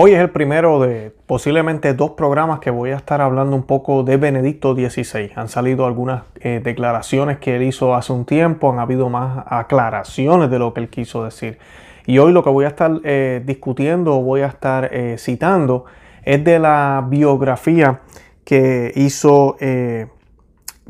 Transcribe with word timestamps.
Hoy 0.00 0.12
es 0.12 0.20
el 0.20 0.30
primero 0.30 0.78
de 0.78 1.12
posiblemente 1.26 1.92
dos 1.92 2.12
programas 2.12 2.60
que 2.60 2.70
voy 2.70 2.90
a 2.90 2.96
estar 2.96 3.20
hablando 3.20 3.56
un 3.56 3.64
poco 3.64 4.04
de 4.04 4.16
Benedicto 4.16 4.72
XVI. 4.72 5.32
Han 5.34 5.48
salido 5.48 5.86
algunas 5.86 6.22
eh, 6.38 6.60
declaraciones 6.62 7.38
que 7.38 7.56
él 7.56 7.64
hizo 7.64 7.96
hace 7.96 8.12
un 8.12 8.24
tiempo, 8.24 8.70
han 8.70 8.78
habido 8.78 9.08
más 9.08 9.44
aclaraciones 9.48 10.52
de 10.52 10.60
lo 10.60 10.72
que 10.72 10.82
él 10.82 10.88
quiso 10.88 11.24
decir. 11.24 11.58
Y 12.06 12.18
hoy 12.18 12.32
lo 12.32 12.44
que 12.44 12.50
voy 12.50 12.66
a 12.66 12.68
estar 12.68 13.00
eh, 13.02 13.42
discutiendo 13.44 14.22
voy 14.22 14.42
a 14.42 14.46
estar 14.46 14.88
eh, 14.92 15.16
citando 15.18 15.86
es 16.22 16.44
de 16.44 16.60
la 16.60 17.04
biografía 17.08 18.02
que 18.44 18.92
hizo 18.94 19.56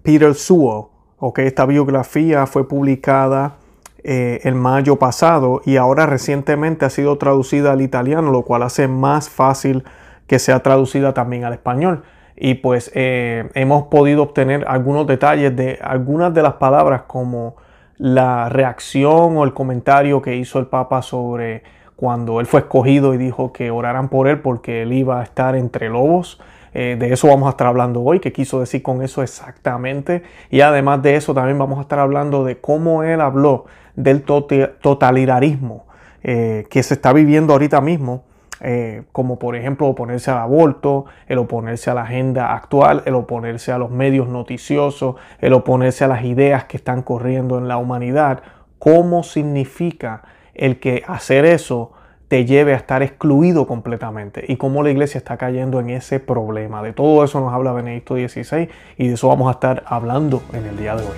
Peter 0.03 0.35
Sewell. 0.35 0.89
Esta 1.37 1.65
biografía 1.65 2.47
fue 2.47 2.69
publicada 2.69 3.57
eh, 4.05 4.41
en 4.45 4.57
mayo 4.57 4.97
pasado 4.97 5.61
y 5.65 5.77
ahora 5.77 6.07
recientemente 6.07 6.85
ha 6.85 6.91
sido 6.91 7.19
traducida 7.19 7.73
al 7.73 7.81
italiano, 7.81 8.31
lo 8.31 8.43
cual 8.43 8.63
hace 8.63 8.87
más 8.87 9.29
fácil 9.29 9.85
que 10.27 10.39
sea 10.39 10.61
traducida 10.61 11.15
también 11.15 11.45
al 11.45 11.53
español. 11.53 12.05
Y 12.37 12.55
pues 12.55 12.93
eh, 12.95 13.51
hemos 13.55 13.85
podido 13.89 14.23
obtener 14.23 14.65
algunos 14.69 15.07
detalles 15.07 15.57
de 15.57 15.79
algunas 15.83 16.33
de 16.33 16.43
las 16.43 16.55
palabras 16.55 17.03
como 17.09 17.57
la 17.97 18.49
reacción 18.49 19.37
o 19.37 19.45
el 19.45 19.53
comentario 19.53 20.23
que 20.23 20.37
hizo 20.37 20.61
el 20.61 20.67
Papa 20.67 21.03
sobre 21.03 21.65
cuando 21.97 22.39
él 22.39 22.47
fue 22.47 22.61
escogido 22.61 23.13
y 23.13 23.17
dijo 23.17 23.53
que 23.53 23.73
oraran 23.73 24.09
por 24.09 24.29
él 24.29 24.41
porque 24.41 24.83
él 24.83 24.93
iba 24.93 25.21
a 25.21 25.25
estar 25.25 25.57
entre 25.57 25.89
lobos. 25.89 26.41
Eh, 26.75 26.97
de 26.99 27.13
eso 27.13 27.29
vamos 27.29 27.47
a 27.47 27.51
estar 27.51 27.67
hablando 27.67 28.03
hoy, 28.03 28.21
qué 28.21 28.33
quiso 28.33 28.61
decir 28.61 28.83
con 28.83 29.03
eso 29.03 29.23
exactamente. 29.23 30.23
Y 30.51 30.61
además 30.61 31.03
de 31.03 31.17
eso 31.17 31.35
también 31.35 31.59
vamos 31.59 31.79
a 31.79 31.83
estar 31.83 31.99
hablando 31.99 32.45
de 32.45 32.59
cómo 32.59 33.03
él 33.03 33.21
habló 33.21 33.67
del 33.97 34.23
totalitarismo 34.23 35.87
eh, 36.23 36.67
que 36.71 36.83
se 36.83 36.95
está 36.95 37.13
viviendo 37.13 37.53
ahorita 37.53 37.81
mismo, 37.81 38.25
eh, 38.61 39.05
como 39.13 39.39
por 39.39 39.55
ejemplo 39.55 39.87
oponerse 39.87 40.31
al 40.31 40.39
aborto, 40.39 41.07
el 41.27 41.39
oponerse 41.39 41.91
a 41.91 41.95
la 41.95 42.03
agenda 42.03 42.55
actual, 42.55 43.03
el 43.07 43.15
oponerse 43.15 43.73
a 43.73 43.79
los 43.79 43.91
medios 43.91 44.29
noticiosos, 44.29 45.17
el 45.41 45.53
oponerse 45.53 46.05
a 46.05 46.09
las 46.09 46.25
ideas 46.25 46.65
que 46.65 46.77
están 46.77 47.03
corriendo 47.03 47.59
en 47.59 47.69
la 47.69 47.77
humanidad, 47.77 48.43
cómo 48.79 49.23
significa 49.23 50.23
el 50.55 50.81
que 50.81 51.05
hacer 51.07 51.45
eso 51.45 51.93
te 52.29 52.45
lleve 52.45 52.75
a 52.75 52.77
estar 52.77 53.03
excluido 53.03 53.67
completamente 53.67 54.45
y 54.47 54.57
cómo 54.57 54.83
la 54.83 54.91
iglesia 54.91 55.17
está 55.17 55.39
cayendo 55.39 55.81
en 55.81 55.89
ese 55.89 56.21
problema. 56.21 56.83
De 56.83 56.93
todo 56.93 57.25
eso 57.25 57.41
nos 57.41 57.55
habla 57.55 57.73
Benedicto 57.73 58.17
XVI 58.17 58.69
y 58.99 59.09
de 59.09 59.15
eso 59.15 59.29
vamos 59.29 59.49
a 59.49 59.53
estar 59.53 59.83
hablando 59.87 60.43
en 60.53 60.67
el 60.67 60.77
día 60.77 60.95
de 60.95 61.05
hoy. 61.05 61.17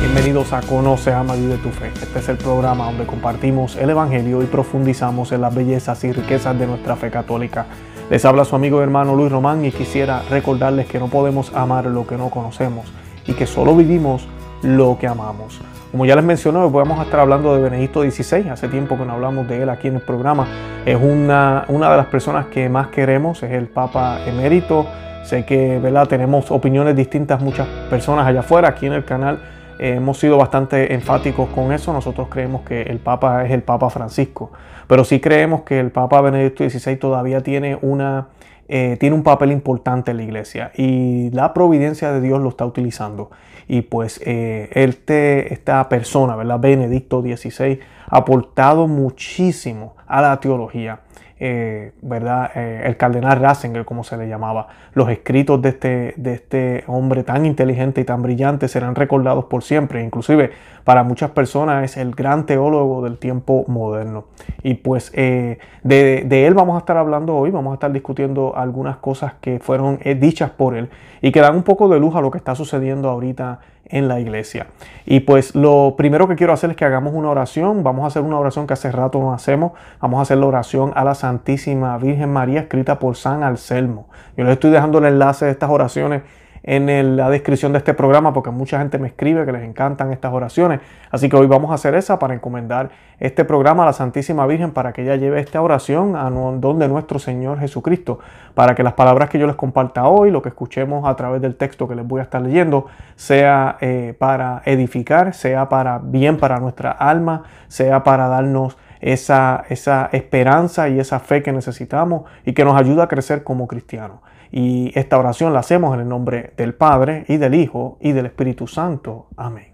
Bienvenidos 0.00 0.52
a 0.54 0.62
Conoce, 0.62 1.12
Ama, 1.12 1.36
de 1.36 1.58
tu 1.58 1.68
Fe. 1.68 1.88
Este 1.88 2.20
es 2.20 2.28
el 2.30 2.38
programa 2.38 2.86
donde 2.86 3.04
compartimos 3.04 3.76
el 3.76 3.90
Evangelio 3.90 4.42
y 4.42 4.46
profundizamos 4.46 5.30
en 5.32 5.42
las 5.42 5.54
bellezas 5.54 6.02
y 6.04 6.12
riquezas 6.12 6.58
de 6.58 6.66
nuestra 6.66 6.96
fe 6.96 7.10
católica. 7.10 7.66
Les 8.10 8.24
habla 8.24 8.44
su 8.44 8.54
amigo 8.56 8.80
y 8.80 8.82
hermano 8.82 9.14
Luis 9.14 9.32
Román 9.32 9.64
y 9.64 9.70
quisiera 9.70 10.22
recordarles 10.28 10.86
que 10.86 10.98
no 10.98 11.08
podemos 11.08 11.54
amar 11.54 11.86
lo 11.86 12.06
que 12.06 12.16
no 12.16 12.28
conocemos 12.28 12.92
y 13.26 13.32
que 13.32 13.46
solo 13.46 13.74
vivimos 13.74 14.26
lo 14.62 14.98
que 14.98 15.06
amamos. 15.06 15.60
Como 15.90 16.06
ya 16.06 16.16
les 16.16 16.24
mencioné, 16.24 16.58
hoy 16.58 16.70
vamos 16.70 16.98
a 16.98 17.02
estar 17.02 17.20
hablando 17.20 17.54
de 17.54 17.62
Benedicto 17.62 18.02
XVI. 18.02 18.48
Hace 18.48 18.68
tiempo 18.68 18.96
que 18.96 19.04
no 19.04 19.12
hablamos 19.12 19.46
de 19.48 19.62
él 19.62 19.70
aquí 19.70 19.88
en 19.88 19.96
el 19.96 20.00
programa. 20.02 20.46
Es 20.84 20.98
una, 21.00 21.64
una 21.68 21.90
de 21.90 21.96
las 21.96 22.06
personas 22.06 22.46
que 22.46 22.68
más 22.68 22.88
queremos, 22.88 23.42
es 23.42 23.52
el 23.52 23.68
Papa 23.68 24.20
emérito. 24.26 24.86
Sé 25.24 25.44
que 25.44 25.78
¿verdad? 25.78 26.08
tenemos 26.08 26.50
opiniones 26.50 26.96
distintas 26.96 27.40
muchas 27.40 27.66
personas 27.88 28.26
allá 28.26 28.40
afuera. 28.40 28.68
Aquí 28.68 28.86
en 28.86 28.94
el 28.94 29.04
canal 29.04 29.38
hemos 29.82 30.18
sido 30.18 30.36
bastante 30.36 30.94
enfáticos 30.94 31.48
con 31.50 31.72
eso. 31.72 31.92
Nosotros 31.92 32.28
creemos 32.30 32.62
que 32.62 32.82
el 32.82 32.98
Papa 32.98 33.44
es 33.44 33.50
el 33.50 33.62
Papa 33.62 33.90
Francisco, 33.90 34.52
pero 34.86 35.04
sí 35.04 35.20
creemos 35.20 35.62
que 35.62 35.80
el 35.80 35.90
Papa 35.90 36.20
Benedicto 36.20 36.68
XVI 36.68 36.96
todavía 36.96 37.42
tiene 37.42 37.78
una 37.80 38.28
eh, 38.68 38.96
tiene 38.98 39.14
un 39.14 39.22
papel 39.22 39.52
importante 39.52 40.12
en 40.12 40.16
la 40.16 40.22
iglesia 40.22 40.72
y 40.74 41.30
la 41.32 41.52
providencia 41.52 42.10
de 42.12 42.20
Dios 42.20 42.40
lo 42.40 42.48
está 42.48 42.64
utilizando. 42.64 43.30
Y 43.68 43.82
pues 43.82 44.20
eh, 44.24 44.70
este, 44.72 45.52
esta 45.52 45.88
persona, 45.88 46.36
¿verdad? 46.36 46.58
Benedicto 46.58 47.20
XVI, 47.20 47.80
ha 48.08 48.16
aportado 48.16 48.88
muchísimo 48.88 49.94
a 50.06 50.22
la 50.22 50.40
teología. 50.40 51.00
Eh, 51.44 51.90
¿verdad? 52.02 52.52
Eh, 52.54 52.82
el 52.84 52.96
cardenal 52.96 53.40
Ratzinger, 53.40 53.84
como 53.84 54.04
se 54.04 54.16
le 54.16 54.28
llamaba. 54.28 54.68
Los 54.94 55.10
escritos 55.10 55.60
de 55.60 55.70
este, 55.70 56.14
de 56.16 56.34
este 56.34 56.84
hombre 56.86 57.24
tan 57.24 57.46
inteligente 57.46 58.00
y 58.00 58.04
tan 58.04 58.22
brillante 58.22 58.68
serán 58.68 58.94
recordados 58.94 59.46
por 59.46 59.64
siempre. 59.64 60.04
Inclusive 60.04 60.52
para 60.84 61.02
muchas 61.02 61.32
personas 61.32 61.82
es 61.82 61.96
el 61.96 62.12
gran 62.14 62.46
teólogo 62.46 63.02
del 63.02 63.18
tiempo 63.18 63.64
moderno. 63.66 64.26
Y 64.62 64.74
pues 64.74 65.10
eh, 65.16 65.58
de, 65.82 66.22
de, 66.24 66.46
él 66.46 66.54
vamos 66.54 66.76
a 66.76 66.78
estar 66.78 66.96
hablando 66.96 67.34
hoy, 67.34 67.50
vamos 67.50 67.72
a 67.72 67.74
estar 67.74 67.90
discutiendo 67.90 68.56
algunas 68.56 68.98
cosas 68.98 69.32
que 69.40 69.58
fueron 69.58 69.98
dichas 70.20 70.50
por 70.50 70.76
él 70.76 70.90
y 71.22 71.32
que 71.32 71.40
dan 71.40 71.56
un 71.56 71.64
poco 71.64 71.88
de 71.88 71.98
luz 71.98 72.14
a 72.14 72.20
lo 72.20 72.30
que 72.30 72.38
está 72.38 72.54
sucediendo 72.54 73.08
ahorita 73.08 73.58
en 73.92 74.08
la 74.08 74.18
iglesia. 74.18 74.66
Y 75.04 75.20
pues 75.20 75.54
lo 75.54 75.94
primero 75.96 76.26
que 76.26 76.34
quiero 76.34 76.52
hacer 76.52 76.70
es 76.70 76.76
que 76.76 76.84
hagamos 76.84 77.14
una 77.14 77.30
oración. 77.30 77.84
Vamos 77.84 78.04
a 78.04 78.06
hacer 78.08 78.22
una 78.22 78.38
oración 78.38 78.66
que 78.66 78.72
hace 78.72 78.90
rato 78.90 79.20
no 79.20 79.32
hacemos. 79.32 79.72
Vamos 80.00 80.18
a 80.18 80.22
hacer 80.22 80.38
la 80.38 80.46
oración 80.46 80.92
a 80.94 81.04
la 81.04 81.14
Santísima 81.32 81.96
Virgen 81.96 82.30
María 82.30 82.60
escrita 82.60 82.98
por 82.98 83.16
San 83.16 83.42
Anselmo. 83.42 84.06
Yo 84.36 84.44
les 84.44 84.52
estoy 84.52 84.70
dejando 84.70 84.98
el 84.98 85.06
enlace 85.06 85.46
de 85.46 85.50
estas 85.50 85.70
oraciones 85.70 86.20
en 86.62 87.16
la 87.16 87.30
descripción 87.30 87.72
de 87.72 87.78
este 87.78 87.94
programa 87.94 88.34
porque 88.34 88.50
mucha 88.50 88.78
gente 88.78 88.98
me 88.98 89.08
escribe 89.08 89.46
que 89.46 89.52
les 89.52 89.62
encantan 89.62 90.12
estas 90.12 90.30
oraciones. 90.30 90.80
Así 91.10 91.30
que 91.30 91.36
hoy 91.36 91.46
vamos 91.46 91.70
a 91.70 91.74
hacer 91.74 91.94
esa 91.94 92.18
para 92.18 92.34
encomendar 92.34 92.90
este 93.18 93.46
programa 93.46 93.82
a 93.82 93.86
la 93.86 93.92
Santísima 93.94 94.46
Virgen 94.46 94.72
para 94.72 94.92
que 94.92 95.02
ella 95.02 95.16
lleve 95.16 95.40
esta 95.40 95.62
oración 95.62 96.16
a 96.16 96.28
donde 96.28 96.86
nuestro 96.86 97.18
Señor 97.18 97.58
Jesucristo, 97.58 98.18
para 98.54 98.74
que 98.74 98.82
las 98.82 98.92
palabras 98.92 99.30
que 99.30 99.38
yo 99.38 99.46
les 99.46 99.56
comparta 99.56 100.06
hoy, 100.06 100.30
lo 100.30 100.42
que 100.42 100.50
escuchemos 100.50 101.08
a 101.08 101.16
través 101.16 101.40
del 101.40 101.56
texto 101.56 101.88
que 101.88 101.94
les 101.94 102.06
voy 102.06 102.20
a 102.20 102.24
estar 102.24 102.42
leyendo, 102.42 102.86
sea 103.16 103.78
eh, 103.80 104.14
para 104.18 104.60
edificar, 104.66 105.32
sea 105.32 105.70
para 105.70 105.98
bien 105.98 106.36
para 106.36 106.60
nuestra 106.60 106.90
alma, 106.90 107.44
sea 107.68 108.04
para 108.04 108.28
darnos 108.28 108.76
esa, 109.02 109.64
esa 109.68 110.08
esperanza 110.12 110.88
y 110.88 110.98
esa 110.98 111.20
fe 111.20 111.42
que 111.42 111.52
necesitamos 111.52 112.22
y 112.46 112.54
que 112.54 112.64
nos 112.64 112.80
ayuda 112.80 113.04
a 113.04 113.08
crecer 113.08 113.44
como 113.44 113.68
cristianos. 113.68 114.20
Y 114.50 114.92
esta 114.98 115.18
oración 115.18 115.52
la 115.52 115.60
hacemos 115.60 115.94
en 115.94 116.00
el 116.00 116.08
nombre 116.08 116.52
del 116.56 116.74
Padre 116.74 117.24
y 117.28 117.36
del 117.36 117.54
Hijo 117.54 117.98
y 118.00 118.12
del 118.12 118.26
Espíritu 118.26 118.66
Santo. 118.66 119.28
Amén. 119.36 119.72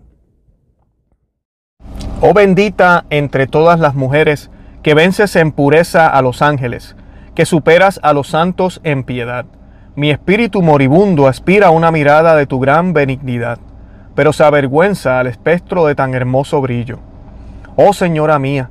Oh 2.20 2.32
bendita 2.32 3.04
entre 3.10 3.46
todas 3.46 3.78
las 3.78 3.94
mujeres, 3.94 4.50
que 4.82 4.94
vences 4.94 5.36
en 5.36 5.52
pureza 5.52 6.08
a 6.08 6.22
los 6.22 6.42
ángeles, 6.42 6.96
que 7.34 7.44
superas 7.44 8.00
a 8.02 8.12
los 8.12 8.28
santos 8.28 8.80
en 8.82 9.04
piedad. 9.04 9.46
Mi 9.94 10.10
espíritu 10.10 10.62
moribundo 10.62 11.26
aspira 11.26 11.68
a 11.68 11.70
una 11.70 11.90
mirada 11.90 12.34
de 12.36 12.46
tu 12.46 12.60
gran 12.60 12.92
benignidad, 12.92 13.58
pero 14.14 14.32
se 14.32 14.44
avergüenza 14.44 15.18
al 15.18 15.26
espectro 15.26 15.86
de 15.86 15.94
tan 15.94 16.14
hermoso 16.14 16.60
brillo. 16.60 17.00
Oh 17.76 17.92
Señora 17.92 18.38
mía, 18.38 18.70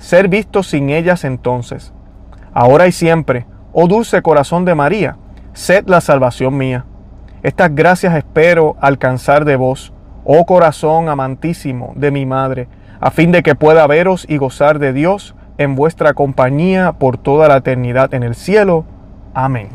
ser 0.00 0.28
visto 0.28 0.62
sin 0.62 0.90
ellas 0.90 1.24
entonces. 1.24 1.92
Ahora 2.52 2.88
y 2.88 2.92
siempre, 2.92 3.46
oh 3.72 3.86
dulce 3.86 4.22
corazón 4.22 4.64
de 4.64 4.74
María, 4.74 5.18
sed 5.52 5.86
la 5.86 6.00
salvación 6.00 6.56
mía. 6.56 6.86
Estas 7.42 7.72
gracias 7.74 8.16
espero 8.16 8.76
alcanzar 8.80 9.44
de 9.44 9.56
vos, 9.56 9.92
oh 10.24 10.44
corazón 10.46 11.08
amantísimo 11.08 11.92
de 11.94 12.10
mi 12.10 12.26
madre, 12.26 12.66
a 12.98 13.10
fin 13.10 13.30
de 13.30 13.42
que 13.42 13.54
pueda 13.54 13.86
veros 13.86 14.26
y 14.28 14.38
gozar 14.38 14.78
de 14.78 14.92
Dios 14.92 15.36
en 15.58 15.76
vuestra 15.76 16.14
compañía 16.14 16.92
por 16.92 17.18
toda 17.18 17.46
la 17.48 17.58
eternidad 17.58 18.12
en 18.14 18.22
el 18.22 18.34
cielo. 18.34 18.84
Amén. 19.34 19.68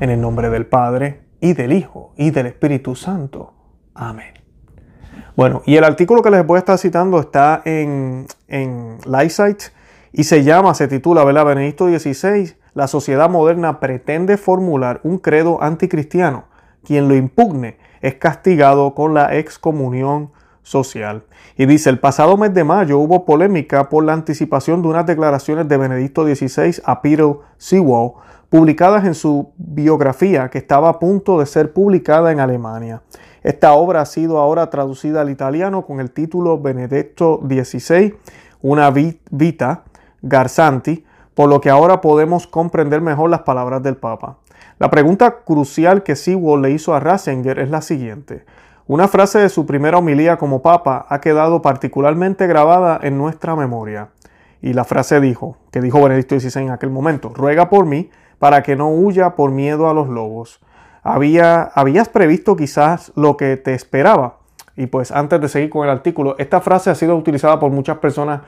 En 0.00 0.10
el 0.10 0.20
nombre 0.20 0.50
del 0.50 0.66
Padre, 0.66 1.22
y 1.40 1.54
del 1.54 1.72
Hijo, 1.72 2.12
y 2.16 2.30
del 2.30 2.46
Espíritu 2.46 2.94
Santo. 2.94 3.54
Amén. 3.94 4.37
Bueno, 5.38 5.62
y 5.66 5.76
el 5.76 5.84
artículo 5.84 6.20
que 6.20 6.32
les 6.32 6.44
voy 6.44 6.56
a 6.56 6.58
estar 6.58 6.78
citando 6.78 7.20
está 7.20 7.62
en, 7.64 8.26
en 8.48 8.98
y 10.12 10.24
se 10.24 10.42
llama, 10.42 10.74
se 10.74 10.88
titula, 10.88 11.22
¿verdad? 11.22 11.46
Benedicto 11.46 11.86
XVI, 11.86 12.56
la 12.74 12.88
sociedad 12.88 13.30
moderna 13.30 13.78
pretende 13.78 14.36
formular 14.36 14.98
un 15.04 15.18
credo 15.18 15.62
anticristiano. 15.62 16.46
Quien 16.82 17.06
lo 17.06 17.14
impugne 17.14 17.78
es 18.00 18.16
castigado 18.16 18.96
con 18.96 19.14
la 19.14 19.36
excomunión 19.36 20.32
social. 20.64 21.22
Y 21.56 21.66
dice, 21.66 21.88
el 21.88 22.00
pasado 22.00 22.36
mes 22.36 22.52
de 22.52 22.64
mayo 22.64 22.98
hubo 22.98 23.24
polémica 23.24 23.88
por 23.88 24.02
la 24.02 24.14
anticipación 24.14 24.82
de 24.82 24.88
unas 24.88 25.06
declaraciones 25.06 25.68
de 25.68 25.76
Benedicto 25.76 26.24
XVI 26.24 26.82
a 26.84 27.00
Peter 27.00 27.36
Sewell, 27.58 28.10
publicadas 28.48 29.04
en 29.04 29.14
su 29.14 29.52
biografía 29.56 30.48
que 30.48 30.58
estaba 30.58 30.88
a 30.88 30.98
punto 30.98 31.38
de 31.38 31.46
ser 31.46 31.72
publicada 31.72 32.32
en 32.32 32.40
Alemania. 32.40 33.02
Esta 33.48 33.72
obra 33.72 34.02
ha 34.02 34.04
sido 34.04 34.40
ahora 34.40 34.68
traducida 34.68 35.22
al 35.22 35.30
italiano 35.30 35.86
con 35.86 36.00
el 36.00 36.10
título 36.10 36.58
Benedetto 36.58 37.40
XVI, 37.42 38.14
una 38.60 38.90
vita 38.90 39.84
Garzanti, 40.20 41.06
por 41.32 41.48
lo 41.48 41.58
que 41.62 41.70
ahora 41.70 42.02
podemos 42.02 42.46
comprender 42.46 43.00
mejor 43.00 43.30
las 43.30 43.44
palabras 43.44 43.82
del 43.82 43.96
Papa. 43.96 44.36
La 44.78 44.90
pregunta 44.90 45.36
crucial 45.46 46.02
que 46.02 46.14
Sewell 46.14 46.60
le 46.60 46.72
hizo 46.72 46.92
a 46.92 47.00
Ratzinger 47.00 47.58
es 47.58 47.70
la 47.70 47.80
siguiente. 47.80 48.44
Una 48.86 49.08
frase 49.08 49.38
de 49.38 49.48
su 49.48 49.64
primera 49.64 49.96
homilía 49.96 50.36
como 50.36 50.60
Papa 50.60 51.06
ha 51.08 51.22
quedado 51.22 51.62
particularmente 51.62 52.46
grabada 52.46 53.00
en 53.02 53.16
nuestra 53.16 53.56
memoria. 53.56 54.10
Y 54.60 54.74
la 54.74 54.84
frase 54.84 55.20
dijo, 55.20 55.56
que 55.70 55.80
dijo 55.80 56.02
Benedicto 56.02 56.38
XVI 56.38 56.64
en 56.64 56.70
aquel 56.72 56.90
momento, 56.90 57.30
ruega 57.30 57.70
por 57.70 57.86
mí 57.86 58.10
para 58.38 58.62
que 58.62 58.76
no 58.76 58.90
huya 58.90 59.36
por 59.36 59.52
miedo 59.52 59.88
a 59.88 59.94
los 59.94 60.06
lobos. 60.06 60.60
Había, 61.02 61.62
habías 61.62 62.08
previsto 62.08 62.56
quizás 62.56 63.12
lo 63.16 63.36
que 63.36 63.56
te 63.56 63.74
esperaba. 63.74 64.38
Y 64.76 64.86
pues 64.86 65.10
antes 65.10 65.40
de 65.40 65.48
seguir 65.48 65.70
con 65.70 65.84
el 65.84 65.90
artículo, 65.90 66.36
esta 66.38 66.60
frase 66.60 66.90
ha 66.90 66.94
sido 66.94 67.16
utilizada 67.16 67.58
por 67.58 67.70
muchas 67.70 67.98
personas 67.98 68.42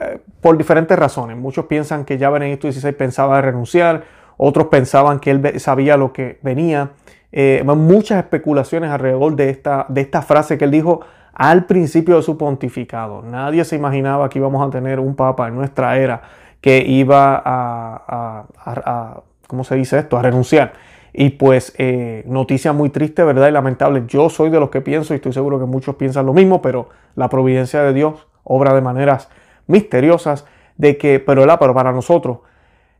eh, 0.00 0.20
por 0.40 0.56
diferentes 0.56 0.98
razones. 0.98 1.36
Muchos 1.36 1.66
piensan 1.66 2.04
que 2.04 2.18
ya 2.18 2.30
Benedicto 2.30 2.70
XVI 2.70 2.92
pensaba 2.92 3.40
renunciar, 3.40 4.04
otros 4.36 4.68
pensaban 4.68 5.20
que 5.20 5.30
él 5.30 5.60
sabía 5.60 5.96
lo 5.96 6.12
que 6.12 6.38
venía. 6.42 6.90
Eh, 7.32 7.62
muchas 7.64 8.18
especulaciones 8.18 8.90
alrededor 8.90 9.34
de 9.36 9.50
esta, 9.50 9.86
de 9.88 10.00
esta 10.00 10.22
frase 10.22 10.58
que 10.58 10.64
él 10.64 10.70
dijo 10.70 11.00
al 11.32 11.66
principio 11.66 12.16
de 12.16 12.22
su 12.22 12.38
pontificado. 12.38 13.22
Nadie 13.22 13.64
se 13.64 13.76
imaginaba 13.76 14.28
que 14.28 14.38
íbamos 14.38 14.66
a 14.66 14.70
tener 14.70 15.00
un 15.00 15.16
papa 15.16 15.48
en 15.48 15.54
nuestra 15.54 15.96
era 15.98 16.22
que 16.60 16.78
iba 16.78 17.42
a, 17.44 18.44
¿cómo 19.46 19.64
se 19.64 19.74
dice 19.74 19.98
esto?, 19.98 20.16
a 20.16 20.22
renunciar. 20.22 20.72
Y 21.16 21.30
pues 21.30 21.72
eh, 21.78 22.24
noticia 22.26 22.72
muy 22.72 22.90
triste, 22.90 23.22
¿verdad? 23.22 23.48
Y 23.48 23.52
lamentable. 23.52 24.02
Yo 24.08 24.28
soy 24.28 24.50
de 24.50 24.58
los 24.58 24.68
que 24.68 24.80
pienso, 24.80 25.14
y 25.14 25.16
estoy 25.16 25.32
seguro 25.32 25.60
que 25.60 25.64
muchos 25.64 25.94
piensan 25.94 26.26
lo 26.26 26.34
mismo, 26.34 26.60
pero 26.60 26.88
la 27.14 27.28
providencia 27.28 27.84
de 27.84 27.92
Dios 27.92 28.26
obra 28.42 28.74
de 28.74 28.80
maneras 28.80 29.30
misteriosas 29.68 30.44
de 30.76 30.98
que, 30.98 31.20
pero, 31.20 31.46
pero 31.58 31.72
para 31.72 31.92
nosotros, 31.92 32.38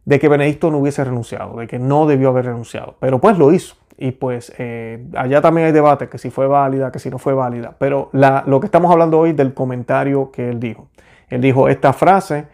de 0.04 0.20
que 0.20 0.28
Benedicto 0.28 0.70
no 0.70 0.78
hubiese 0.78 1.02
renunciado, 1.02 1.56
de 1.56 1.66
que 1.66 1.80
no 1.80 2.06
debió 2.06 2.28
haber 2.28 2.46
renunciado. 2.46 2.94
Pero 3.00 3.20
pues 3.20 3.36
lo 3.36 3.52
hizo. 3.52 3.74
Y 3.98 4.12
pues 4.12 4.52
eh, 4.58 5.04
allá 5.16 5.40
también 5.40 5.66
hay 5.66 5.72
debate, 5.72 6.08
que 6.08 6.18
si 6.18 6.30
fue 6.30 6.46
válida, 6.46 6.92
que 6.92 7.00
si 7.00 7.10
no 7.10 7.18
fue 7.18 7.34
válida. 7.34 7.74
Pero 7.78 8.10
lo 8.12 8.60
que 8.60 8.66
estamos 8.66 8.92
hablando 8.92 9.18
hoy 9.18 9.32
del 9.32 9.54
comentario 9.54 10.30
que 10.30 10.50
él 10.50 10.60
dijo. 10.60 10.86
Él 11.28 11.40
dijo 11.40 11.68
esta 11.68 11.92
frase 11.92 12.46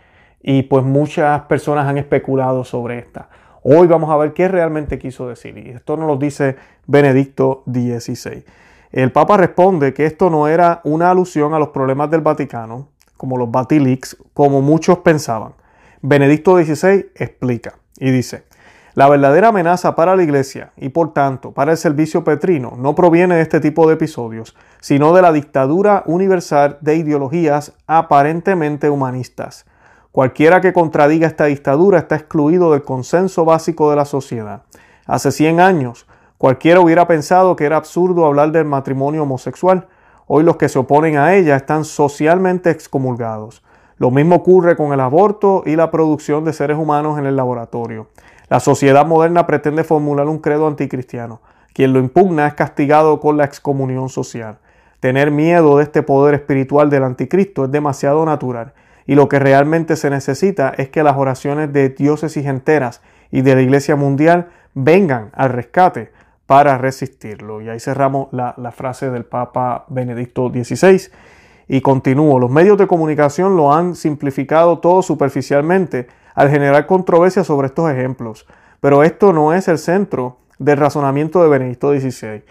y 0.42 0.62
pues 0.62 0.84
muchas 0.84 1.42
personas 1.42 1.86
han 1.86 1.98
especulado 1.98 2.64
sobre 2.64 2.98
esta. 2.98 3.28
Hoy 3.62 3.86
vamos 3.88 4.10
a 4.10 4.16
ver 4.16 4.32
qué 4.32 4.48
realmente 4.48 4.98
quiso 4.98 5.28
decir 5.28 5.58
y 5.58 5.68
esto 5.68 5.94
nos 5.98 6.06
lo 6.06 6.16
dice 6.16 6.56
Benedicto 6.86 7.62
XVI. 7.66 8.42
El 8.90 9.12
Papa 9.12 9.36
responde 9.36 9.92
que 9.92 10.06
esto 10.06 10.30
no 10.30 10.48
era 10.48 10.80
una 10.82 11.10
alusión 11.10 11.52
a 11.52 11.58
los 11.58 11.68
problemas 11.68 12.10
del 12.10 12.22
Vaticano, 12.22 12.88
como 13.18 13.36
los 13.36 13.50
Batilix, 13.50 14.16
como 14.32 14.62
muchos 14.62 15.00
pensaban. 15.00 15.52
Benedicto 16.00 16.56
XVI 16.56 17.10
explica 17.14 17.74
y 17.98 18.10
dice, 18.10 18.44
la 18.94 19.10
verdadera 19.10 19.48
amenaza 19.48 19.94
para 19.94 20.16
la 20.16 20.22
Iglesia 20.22 20.72
y 20.78 20.88
por 20.88 21.12
tanto 21.12 21.52
para 21.52 21.72
el 21.72 21.76
servicio 21.76 22.24
petrino 22.24 22.72
no 22.78 22.94
proviene 22.94 23.34
de 23.34 23.42
este 23.42 23.60
tipo 23.60 23.86
de 23.86 23.94
episodios, 23.94 24.56
sino 24.80 25.12
de 25.12 25.20
la 25.20 25.32
dictadura 25.32 26.02
universal 26.06 26.78
de 26.80 26.96
ideologías 26.96 27.74
aparentemente 27.86 28.88
humanistas 28.88 29.66
Cualquiera 30.12 30.60
que 30.60 30.72
contradiga 30.72 31.28
esta 31.28 31.44
dictadura 31.44 31.98
está 31.98 32.16
excluido 32.16 32.72
del 32.72 32.82
consenso 32.82 33.44
básico 33.44 33.90
de 33.90 33.96
la 33.96 34.04
sociedad. 34.04 34.62
Hace 35.06 35.30
100 35.30 35.60
años, 35.60 36.08
cualquiera 36.36 36.80
hubiera 36.80 37.06
pensado 37.06 37.54
que 37.54 37.64
era 37.64 37.76
absurdo 37.76 38.26
hablar 38.26 38.50
del 38.50 38.64
matrimonio 38.64 39.22
homosexual. 39.22 39.86
Hoy 40.26 40.42
los 40.42 40.56
que 40.56 40.68
se 40.68 40.80
oponen 40.80 41.16
a 41.16 41.36
ella 41.36 41.54
están 41.54 41.84
socialmente 41.84 42.70
excomulgados. 42.70 43.62
Lo 43.98 44.10
mismo 44.10 44.36
ocurre 44.36 44.74
con 44.74 44.92
el 44.92 44.98
aborto 44.98 45.62
y 45.64 45.76
la 45.76 45.92
producción 45.92 46.44
de 46.44 46.54
seres 46.54 46.76
humanos 46.76 47.16
en 47.16 47.26
el 47.26 47.36
laboratorio. 47.36 48.08
La 48.48 48.58
sociedad 48.58 49.06
moderna 49.06 49.46
pretende 49.46 49.84
formular 49.84 50.26
un 50.26 50.38
credo 50.38 50.66
anticristiano. 50.66 51.40
Quien 51.72 51.92
lo 51.92 52.00
impugna 52.00 52.48
es 52.48 52.54
castigado 52.54 53.20
con 53.20 53.36
la 53.36 53.44
excomunión 53.44 54.08
social. 54.08 54.58
Tener 54.98 55.30
miedo 55.30 55.78
de 55.78 55.84
este 55.84 56.02
poder 56.02 56.34
espiritual 56.34 56.90
del 56.90 57.04
anticristo 57.04 57.64
es 57.64 57.70
demasiado 57.70 58.24
natural 58.24 58.72
y 59.10 59.16
lo 59.16 59.28
que 59.28 59.40
realmente 59.40 59.96
se 59.96 60.08
necesita 60.08 60.72
es 60.78 60.88
que 60.88 61.02
las 61.02 61.16
oraciones 61.16 61.72
de 61.72 61.88
diócesis 61.88 62.46
enteras 62.46 63.02
y 63.32 63.40
de 63.40 63.56
la 63.56 63.60
Iglesia 63.60 63.96
Mundial 63.96 64.50
vengan 64.72 65.32
al 65.34 65.48
rescate 65.48 66.12
para 66.46 66.78
resistirlo. 66.78 67.60
Y 67.60 67.68
ahí 67.68 67.80
cerramos 67.80 68.28
la, 68.30 68.54
frase 68.70 69.10
del 69.10 69.24
Papa 69.24 69.84
Benedicto 69.88 70.48
XVI. 70.48 71.10
Y 71.66 71.80
continúo, 71.80 72.38
los 72.38 72.52
medios 72.52 72.78
de 72.78 72.86
comunicación 72.86 73.56
lo 73.56 73.74
han 73.74 73.96
simplificado 73.96 74.78
todo 74.78 75.02
superficialmente 75.02 76.06
al 76.36 76.48
generar 76.48 76.86
controversia 76.86 77.42
sobre 77.42 77.66
estos 77.66 77.90
ejemplos. 77.90 78.46
Pero 78.78 79.02
esto 79.02 79.32
no 79.32 79.52
es 79.52 79.66
el 79.66 79.78
centro 79.78 80.36
del 80.60 80.76
razonamiento 80.76 81.42
de 81.42 81.48
Benedicto 81.48 81.90
XVI 81.90 82.44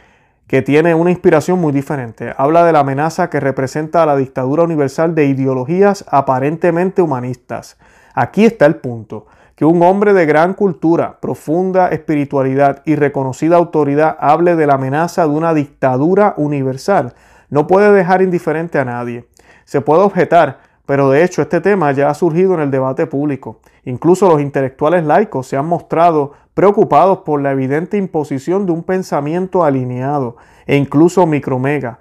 que 0.49 0.63
tiene 0.63 0.95
una 0.95 1.11
inspiración 1.11 1.61
muy 1.61 1.71
diferente. 1.71 2.33
Habla 2.35 2.65
de 2.65 2.73
la 2.73 2.79
amenaza 2.79 3.29
que 3.29 3.39
representa 3.39 4.07
la 4.07 4.15
dictadura 4.15 4.63
universal 4.63 5.13
de 5.13 5.27
ideologías 5.27 6.03
aparentemente 6.09 7.03
humanistas. 7.03 7.77
Aquí 8.15 8.45
está 8.45 8.65
el 8.65 8.77
punto, 8.77 9.27
que 9.55 9.63
un 9.63 9.83
hombre 9.83 10.13
de 10.13 10.25
gran 10.25 10.55
cultura, 10.55 11.19
profunda 11.21 11.89
espiritualidad 11.89 12.81
y 12.83 12.95
reconocida 12.95 13.57
autoridad 13.57 14.17
hable 14.19 14.55
de 14.55 14.65
la 14.65 14.73
amenaza 14.73 15.27
de 15.27 15.29
una 15.29 15.53
dictadura 15.53 16.33
universal 16.35 17.13
no 17.51 17.67
puede 17.67 17.91
dejar 17.91 18.23
indiferente 18.23 18.79
a 18.79 18.85
nadie. 18.85 19.27
Se 19.65 19.81
puede 19.81 20.01
objetar, 20.01 20.61
pero 20.87 21.11
de 21.11 21.23
hecho 21.23 21.43
este 21.43 21.61
tema 21.61 21.91
ya 21.91 22.09
ha 22.09 22.15
surgido 22.15 22.55
en 22.55 22.61
el 22.61 22.71
debate 22.71 23.05
público. 23.05 23.59
Incluso 23.85 24.29
los 24.29 24.41
intelectuales 24.41 25.05
laicos 25.05 25.47
se 25.47 25.57
han 25.57 25.65
mostrado 25.65 26.33
preocupados 26.53 27.19
por 27.19 27.41
la 27.41 27.51
evidente 27.51 27.97
imposición 27.97 28.65
de 28.65 28.71
un 28.71 28.83
pensamiento 28.83 29.63
alineado 29.63 30.37
e 30.65 30.75
incluso 30.75 31.25
Micromega 31.25 31.99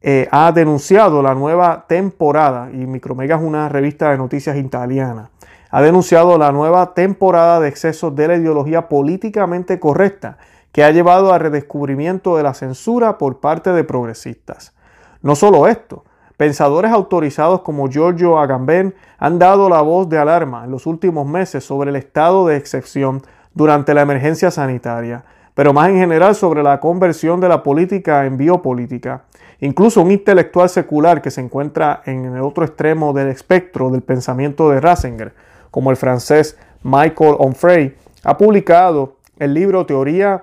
eh, 0.00 0.26
ha 0.32 0.50
denunciado 0.50 1.22
la 1.22 1.34
nueva 1.34 1.84
temporada, 1.86 2.70
y 2.72 2.86
Micromega 2.86 3.36
es 3.36 3.42
una 3.42 3.68
revista 3.68 4.10
de 4.10 4.18
noticias 4.18 4.56
italiana, 4.56 5.30
ha 5.70 5.80
denunciado 5.80 6.36
la 6.38 6.50
nueva 6.50 6.92
temporada 6.94 7.60
de 7.60 7.68
excesos 7.68 8.14
de 8.16 8.26
la 8.26 8.36
ideología 8.36 8.88
políticamente 8.88 9.78
correcta 9.78 10.38
que 10.72 10.82
ha 10.82 10.90
llevado 10.90 11.32
al 11.32 11.40
redescubrimiento 11.40 12.36
de 12.36 12.42
la 12.42 12.54
censura 12.54 13.16
por 13.16 13.38
parte 13.38 13.70
de 13.70 13.84
progresistas. 13.84 14.74
No 15.22 15.36
solo 15.36 15.68
esto, 15.68 16.04
pensadores 16.42 16.90
autorizados 16.90 17.60
como 17.60 17.88
Giorgio 17.88 18.36
Agamben 18.36 18.96
han 19.16 19.38
dado 19.38 19.68
la 19.68 19.80
voz 19.80 20.08
de 20.08 20.18
alarma 20.18 20.64
en 20.64 20.72
los 20.72 20.86
últimos 20.86 21.24
meses 21.24 21.62
sobre 21.62 21.90
el 21.90 21.94
estado 21.94 22.48
de 22.48 22.56
excepción 22.56 23.22
durante 23.54 23.94
la 23.94 24.02
emergencia 24.02 24.50
sanitaria, 24.50 25.22
pero 25.54 25.72
más 25.72 25.90
en 25.90 25.98
general 25.98 26.34
sobre 26.34 26.64
la 26.64 26.80
conversión 26.80 27.38
de 27.38 27.48
la 27.48 27.62
política 27.62 28.26
en 28.26 28.38
biopolítica. 28.38 29.22
Incluso 29.60 30.02
un 30.02 30.10
intelectual 30.10 30.68
secular 30.68 31.22
que 31.22 31.30
se 31.30 31.40
encuentra 31.40 32.02
en 32.06 32.24
el 32.24 32.42
otro 32.42 32.64
extremo 32.64 33.12
del 33.12 33.28
espectro 33.28 33.90
del 33.90 34.02
pensamiento 34.02 34.68
de 34.68 34.80
Ratzinger, 34.80 35.34
como 35.70 35.92
el 35.92 35.96
francés 35.96 36.58
Michael 36.82 37.36
Onfray, 37.38 37.94
ha 38.24 38.36
publicado 38.36 39.14
el 39.38 39.54
libro 39.54 39.86
Teoría 39.86 40.42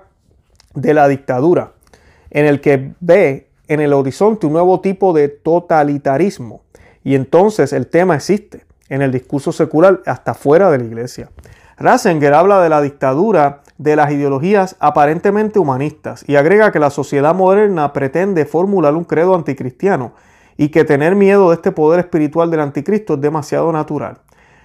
de 0.72 0.94
la 0.94 1.08
Dictadura, 1.08 1.72
en 2.30 2.46
el 2.46 2.62
que 2.62 2.94
ve 3.00 3.49
en 3.70 3.78
el 3.78 3.92
horizonte 3.92 4.48
un 4.48 4.52
nuevo 4.54 4.80
tipo 4.80 5.12
de 5.12 5.28
totalitarismo. 5.28 6.62
Y 7.04 7.14
entonces 7.14 7.72
el 7.72 7.86
tema 7.86 8.16
existe 8.16 8.64
en 8.88 9.00
el 9.00 9.12
discurso 9.12 9.52
secular 9.52 10.02
hasta 10.06 10.34
fuera 10.34 10.72
de 10.72 10.78
la 10.78 10.84
iglesia. 10.84 11.30
Ratzinger 11.78 12.34
habla 12.34 12.60
de 12.60 12.68
la 12.68 12.82
dictadura 12.82 13.62
de 13.78 13.94
las 13.94 14.10
ideologías 14.10 14.74
aparentemente 14.80 15.60
humanistas 15.60 16.24
y 16.26 16.34
agrega 16.34 16.72
que 16.72 16.80
la 16.80 16.90
sociedad 16.90 17.32
moderna 17.32 17.92
pretende 17.92 18.44
formular 18.44 18.96
un 18.96 19.04
credo 19.04 19.36
anticristiano 19.36 20.14
y 20.56 20.70
que 20.70 20.82
tener 20.82 21.14
miedo 21.14 21.50
de 21.50 21.54
este 21.54 21.70
poder 21.70 22.00
espiritual 22.00 22.50
del 22.50 22.60
anticristo 22.60 23.14
es 23.14 23.20
demasiado 23.20 23.70
natural. 23.70 24.18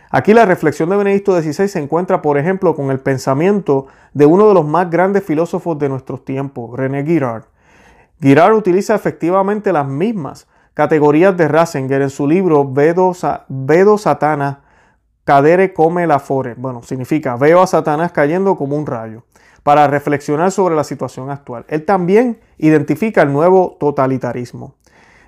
Aquí 0.10 0.34
la 0.34 0.46
reflexión 0.46 0.90
de 0.90 0.98
Benedicto 0.98 1.40
XVI 1.40 1.68
se 1.68 1.80
encuentra, 1.80 2.24
por 2.24 2.40
ejemplo, 2.40 2.76
con 2.76 2.90
el 2.90 3.00
pensamiento 3.00 3.86
de 4.14 4.26
uno 4.26 4.48
de 4.48 4.56
los 4.56 4.66
más 4.66 4.90
grandes 4.90 5.24
filósofos 5.24 5.78
de 5.78 5.90
nuestros 5.90 6.26
tiempos, 6.26 6.76
René 6.76 7.06
Girard. 7.06 7.44
Girard 8.22 8.54
utiliza 8.54 8.96
efectivamente 8.96 9.74
las 9.74 9.88
mismas 9.88 10.48
categorías 10.74 11.36
de 11.36 11.48
Ratzinger 11.48 12.02
en 12.02 12.10
su 12.10 12.28
libro 12.28 12.72
Vedo, 12.72 13.14
Vedo 13.48 13.98
Satana 13.98 14.62
cadere 15.26 15.74
come 15.74 16.08
la 16.08 16.20
fore. 16.20 16.54
Bueno, 16.56 16.84
significa 16.84 17.36
veo 17.36 17.62
a 17.62 17.68
Satanás 17.68 18.12
cayendo 18.12 18.56
como 18.56 18.78
un 18.78 18.86
rayo. 18.86 19.24
Para 19.64 19.88
reflexionar 19.88 20.52
sobre 20.52 20.76
la 20.76 20.84
situación 20.84 21.32
actual. 21.32 21.66
Él 21.68 21.86
también 21.86 22.40
identifica 22.60 23.24
el 23.24 23.34
nuevo 23.34 23.78
totalitarismo. 23.80 24.76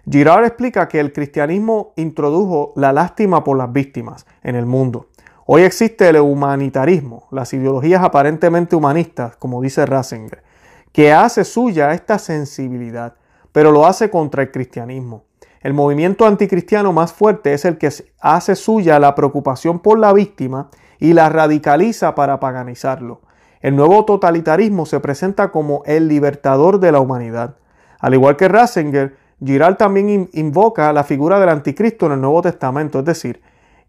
Girard 0.10 0.46
explica 0.46 0.88
que 0.88 1.00
el 1.00 1.12
cristianismo 1.12 1.94
introdujo 1.96 2.72
la 2.76 2.94
lástima 2.94 3.44
por 3.44 3.58
las 3.58 3.74
víctimas 3.74 4.28
en 4.44 4.56
el 4.56 4.68
mundo. 4.68 5.08
Hoy 5.48 5.64
existe 5.64 6.08
el 6.08 6.18
humanitarismo, 6.18 7.28
las 7.32 7.52
ideologías 7.54 8.04
aparentemente 8.04 8.76
humanistas, 8.76 9.36
como 9.38 9.60
dice 9.62 9.86
Ratzinger, 9.86 10.44
que 10.92 11.14
hace 11.14 11.44
suya 11.44 11.94
esta 11.94 12.20
sensibilidad, 12.20 13.16
pero 13.52 13.72
lo 13.72 13.86
hace 13.86 14.10
contra 14.10 14.44
el 14.44 14.52
cristianismo. 14.52 15.26
El 15.62 15.74
movimiento 15.74 16.26
anticristiano 16.26 16.94
más 16.94 17.14
fuerte 17.14 17.54
es 17.54 17.66
el 17.66 17.78
que 17.78 17.90
hace 18.20 18.56
suya 18.56 19.00
la 19.00 19.16
preocupación 19.16 19.80
por 19.80 20.00
la 20.00 20.14
víctima 20.14 20.70
y 21.00 21.14
la 21.14 21.30
radicaliza 21.30 22.16
para 22.16 22.40
paganizarlo. 22.40 23.22
El 23.62 23.76
nuevo 23.76 24.06
totalitarismo 24.06 24.86
se 24.86 25.00
presenta 25.00 25.52
como 25.52 25.84
el 25.86 26.08
libertador 26.08 26.80
de 26.80 26.92
la 26.92 27.00
humanidad. 27.00 27.56
Al 28.00 28.14
igual 28.14 28.38
que 28.38 28.48
Ratzinger, 28.48 29.18
Girard 29.44 29.78
también 29.78 30.30
invoca 30.34 30.94
la 30.94 31.04
figura 31.04 31.40
del 31.40 31.50
anticristo 31.50 32.06
en 32.06 32.14
el 32.14 32.22
Nuevo 32.22 32.42
Testamento, 32.42 33.00
es 33.00 33.06
decir, 33.06 33.42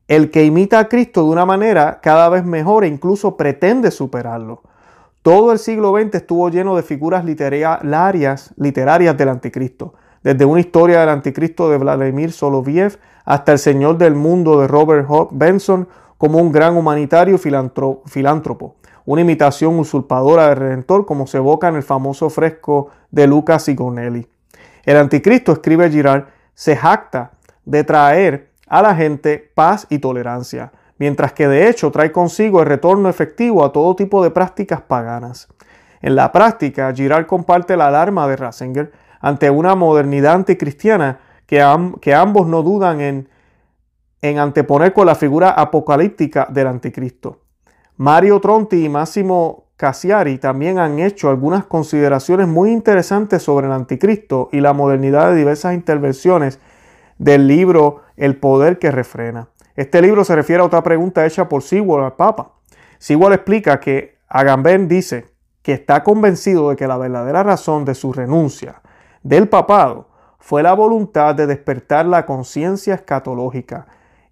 el 0.07 0.31
que 0.31 0.45
imita 0.45 0.79
a 0.79 0.89
Cristo 0.89 1.23
de 1.23 1.31
una 1.31 1.45
manera 1.45 2.01
cada 2.03 2.29
vez 2.31 2.45
mejor 2.45 2.85
e 2.85 2.89
incluso 2.89 3.37
pretende 3.37 3.91
superarlo. 3.91 4.63
Todo 5.29 5.53
el 5.53 5.59
siglo 5.59 5.93
XX 5.93 6.15
estuvo 6.15 6.49
lleno 6.49 6.75
de 6.75 6.83
figuras 6.83 7.23
literarias, 7.23 8.55
literarias 8.57 9.15
del 9.15 9.29
anticristo, 9.29 9.93
desde 10.23 10.47
una 10.47 10.59
historia 10.59 11.01
del 11.01 11.11
anticristo 11.11 11.69
de 11.69 11.77
Vladimir 11.77 12.33
Soloviev 12.33 12.99
hasta 13.27 13.53
el 13.53 13.59
Señor 13.59 13.99
del 13.99 14.15
Mundo 14.15 14.59
de 14.59 14.67
Robert 14.67 15.07
Hawk 15.07 15.29
Benson 15.33 15.87
como 16.17 16.39
un 16.39 16.51
gran 16.51 16.79
humanitario 16.79 17.37
filántropo. 17.37 18.77
Una 19.05 19.21
imitación 19.21 19.79
usurpadora 19.79 20.49
del 20.49 20.57
Redentor, 20.57 21.05
como 21.05 21.27
se 21.27 21.37
evoca 21.37 21.69
en 21.69 21.77
el 21.77 21.83
famoso 21.83 22.31
fresco 22.31 22.89
de 23.11 23.27
Lucas 23.27 23.69
y 23.69 23.75
Gonelli. 23.75 24.27
El 24.83 24.97
anticristo, 24.97 25.53
escribe 25.53 25.91
Girard, 25.91 26.25
se 26.55 26.75
jacta 26.75 27.33
de 27.67 27.85
traer 27.85 28.49
a 28.67 28.81
la 28.81 28.95
gente 28.95 29.53
paz 29.55 29.87
y 29.91 29.99
tolerancia, 29.99 30.73
mientras 30.99 31.33
que 31.33 31.49
de 31.49 31.69
hecho 31.69 31.91
trae 31.91 32.13
consigo 32.13 32.61
el 32.61 32.67
retorno 32.67 33.09
efectivo 33.09 33.65
a 33.65 33.73
todo 33.73 33.97
tipo 33.97 34.23
de 34.23 34.31
prácticas 34.31 34.83
paganas. 34.83 35.49
En 36.01 36.15
la 36.15 36.31
práctica, 36.33 36.93
Girard 36.95 37.27
comparte 37.27 37.77
la 37.77 37.89
alarma 37.89 38.29
de 38.29 38.37
Ratzinger 38.37 38.93
ante 39.21 39.51
una 39.51 39.75
modernidad 39.75 40.35
anticristiana 40.35 41.21
que, 41.47 41.65
que 42.01 42.15
ambos 42.15 42.47
no 42.47 42.63
dudan 42.63 43.01
en, 43.01 43.29
en 44.23 44.39
anteponer 44.39 44.93
con 44.93 45.07
la 45.07 45.15
figura 45.15 45.51
apocalíptica 45.51 46.47
del 46.51 46.67
anticristo. 46.67 47.41
Mario 47.97 48.41
Tronti 48.41 48.85
y 48.85 48.89
Máximo 48.89 49.65
Cassiari 49.77 50.39
también 50.39 50.79
han 50.79 50.99
hecho 50.99 51.31
algunas 51.31 51.65
consideraciones 51.65 52.49
muy 52.49 52.71
interesantes 52.71 53.43
sobre 53.43 53.67
el 53.67 53.73
anticristo 53.73 54.49
y 54.53 54.61
la 54.61 54.73
modernidad 54.73 55.31
de 55.31 55.37
diversas 55.37 55.75
intervenciones 55.75 56.59
del 57.19 57.47
libro 57.47 58.03
El 58.17 58.37
poder 58.37 58.79
que 58.79 58.91
refrena. 58.91 59.49
Este 59.79 60.03
libro 60.03 60.25
se 60.25 60.35
refiere 60.35 60.61
a 60.61 60.67
otra 60.67 60.83
pregunta 60.83 61.25
hecha 61.25 61.49
por 61.49 61.63
Sewell 61.63 62.05
al 62.05 62.17
Papa. 62.17 62.53
Sewell 62.99 63.33
explica 63.33 63.79
que 63.79 64.19
Agamben 64.29 64.89
dice 64.89 65.27
que 65.63 65.73
está 65.73 66.03
convencido 66.03 66.71
de 66.71 66.77
que 66.77 66.89
la 66.89 66.99
verdadera 66.99 67.43
razón 67.43 67.85
de 67.85 67.95
su 67.95 68.13
renuncia 68.13 68.83
del 69.23 69.49
papado 69.49 70.09
fue 70.39 70.63
la 70.63 70.73
voluntad 70.73 71.35
de 71.35 71.47
despertar 71.47 72.07
la 72.07 72.27
conciencia 72.27 72.95
escatológica 72.95 73.87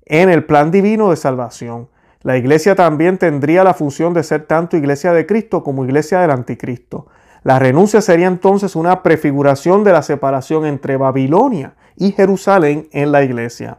en 0.04 0.30
el 0.30 0.44
plan 0.44 0.70
divino 0.70 1.10
de 1.10 1.16
salvación 1.16 1.88
la 2.26 2.36
iglesia 2.36 2.74
también 2.74 3.18
tendría 3.18 3.62
la 3.62 3.72
función 3.72 4.12
de 4.12 4.24
ser 4.24 4.46
tanto 4.46 4.76
iglesia 4.76 5.12
de 5.12 5.26
Cristo 5.26 5.62
como 5.62 5.84
iglesia 5.84 6.18
del 6.18 6.32
anticristo. 6.32 7.06
La 7.44 7.60
renuncia 7.60 8.00
sería 8.00 8.26
entonces 8.26 8.74
una 8.74 9.04
prefiguración 9.04 9.84
de 9.84 9.92
la 9.92 10.02
separación 10.02 10.66
entre 10.66 10.96
Babilonia 10.96 11.76
y 11.94 12.10
Jerusalén 12.10 12.88
en 12.90 13.12
la 13.12 13.22
iglesia. 13.22 13.78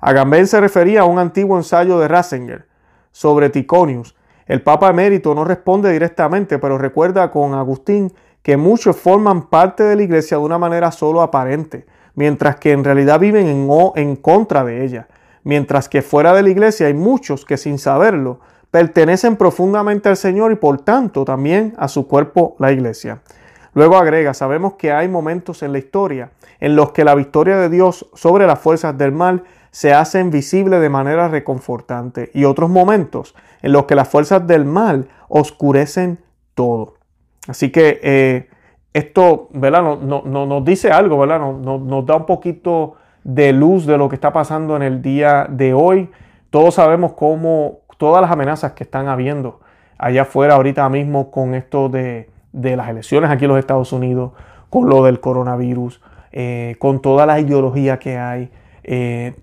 Agamben 0.00 0.46
se 0.46 0.60
refería 0.60 1.02
a 1.02 1.04
un 1.04 1.18
antiguo 1.18 1.56
ensayo 1.56 1.98
de 1.98 2.08
Ratzinger 2.08 2.66
sobre 3.12 3.50
Ticonius. 3.50 4.16
El 4.46 4.62
Papa 4.62 4.90
emérito 4.90 5.34
no 5.34 5.44
responde 5.44 5.92
directamente, 5.92 6.58
pero 6.58 6.78
recuerda 6.78 7.30
con 7.30 7.54
Agustín 7.54 8.12
que 8.42 8.56
muchos 8.56 8.96
forman 8.96 9.48
parte 9.48 9.82
de 9.82 9.96
la 9.96 10.02
iglesia 10.02 10.38
de 10.38 10.42
una 10.42 10.58
manera 10.58 10.90
solo 10.90 11.20
aparente, 11.20 11.86
mientras 12.14 12.56
que 12.56 12.72
en 12.72 12.84
realidad 12.84 13.20
viven 13.20 13.46
en, 13.46 13.68
en 13.96 14.16
contra 14.16 14.64
de 14.64 14.84
ella 14.84 15.08
mientras 15.42 15.88
que 15.88 16.02
fuera 16.02 16.34
de 16.34 16.42
la 16.42 16.50
iglesia 16.50 16.86
hay 16.86 16.94
muchos 16.94 17.44
que 17.44 17.56
sin 17.56 17.78
saberlo 17.78 18.40
pertenecen 18.70 19.36
profundamente 19.36 20.08
al 20.08 20.16
Señor 20.16 20.52
y 20.52 20.56
por 20.56 20.82
tanto 20.82 21.24
también 21.24 21.74
a 21.76 21.88
su 21.88 22.06
cuerpo, 22.06 22.54
la 22.58 22.70
iglesia. 22.70 23.20
Luego 23.74 23.96
agrega, 23.96 24.34
sabemos 24.34 24.74
que 24.74 24.92
hay 24.92 25.08
momentos 25.08 25.62
en 25.62 25.72
la 25.72 25.78
historia 25.78 26.30
en 26.60 26.76
los 26.76 26.92
que 26.92 27.04
la 27.04 27.14
victoria 27.14 27.56
de 27.56 27.68
Dios 27.68 28.08
sobre 28.14 28.46
las 28.46 28.58
fuerzas 28.58 28.96
del 28.96 29.12
mal 29.12 29.44
se 29.70 29.92
hace 29.92 30.22
visible 30.24 30.80
de 30.80 30.88
manera 30.88 31.28
reconfortante 31.28 32.30
y 32.34 32.44
otros 32.44 32.70
momentos 32.70 33.34
en 33.62 33.72
los 33.72 33.84
que 33.84 33.94
las 33.94 34.08
fuerzas 34.08 34.46
del 34.46 34.64
mal 34.64 35.08
oscurecen 35.28 36.18
todo. 36.54 36.94
Así 37.46 37.70
que 37.70 38.00
eh, 38.02 38.48
esto 38.92 39.48
¿verdad? 39.52 39.82
No, 40.00 40.22
no, 40.24 40.46
nos 40.46 40.64
dice 40.64 40.90
algo, 40.90 41.18
¿verdad? 41.18 41.40
nos 41.40 42.06
da 42.06 42.16
un 42.16 42.26
poquito 42.26 42.96
de 43.24 43.52
luz 43.52 43.86
de 43.86 43.98
lo 43.98 44.08
que 44.08 44.14
está 44.14 44.32
pasando 44.32 44.76
en 44.76 44.82
el 44.82 45.02
día 45.02 45.46
de 45.48 45.74
hoy. 45.74 46.10
Todos 46.50 46.74
sabemos 46.74 47.12
cómo 47.12 47.80
todas 47.98 48.22
las 48.22 48.30
amenazas 48.30 48.72
que 48.72 48.84
están 48.84 49.08
habiendo 49.08 49.60
allá 49.98 50.22
afuera 50.22 50.54
ahorita 50.54 50.88
mismo 50.88 51.30
con 51.30 51.54
esto 51.54 51.88
de, 51.88 52.28
las 52.52 52.88
elecciones 52.88 53.30
aquí 53.30 53.44
en 53.44 53.50
los 53.50 53.58
Estados 53.58 53.92
Unidos, 53.92 54.32
con 54.70 54.88
lo 54.88 55.04
del 55.04 55.20
coronavirus, 55.20 56.00
eh, 56.32 56.76
con 56.78 57.02
toda 57.02 57.26
la 57.26 57.38
ideología 57.38 57.98
que 57.98 58.16
hay. 58.16 58.50
Eh, 58.82 59.34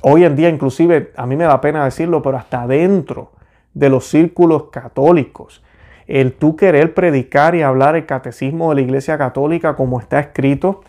hoy 0.00 0.24
en 0.24 0.36
día 0.36 0.48
inclusive, 0.48 1.12
a 1.16 1.26
mí 1.26 1.36
me 1.36 1.44
da 1.44 1.60
pena 1.60 1.84
decirlo, 1.84 2.22
pero 2.22 2.36
hasta 2.36 2.66
dentro 2.66 3.32
de 3.74 3.88
los 3.88 4.06
círculos 4.06 4.64
católicos, 4.70 5.62
el 6.06 6.32
tú 6.32 6.56
querer 6.56 6.94
predicar 6.94 7.54
y 7.54 7.62
hablar 7.62 7.96
el 7.96 8.06
catecismo 8.06 8.70
de 8.70 8.76
la 8.76 8.80
Iglesia 8.82 9.18
Católica 9.18 9.76
como 9.76 10.00
está 10.00 10.20
escrito, 10.20 10.82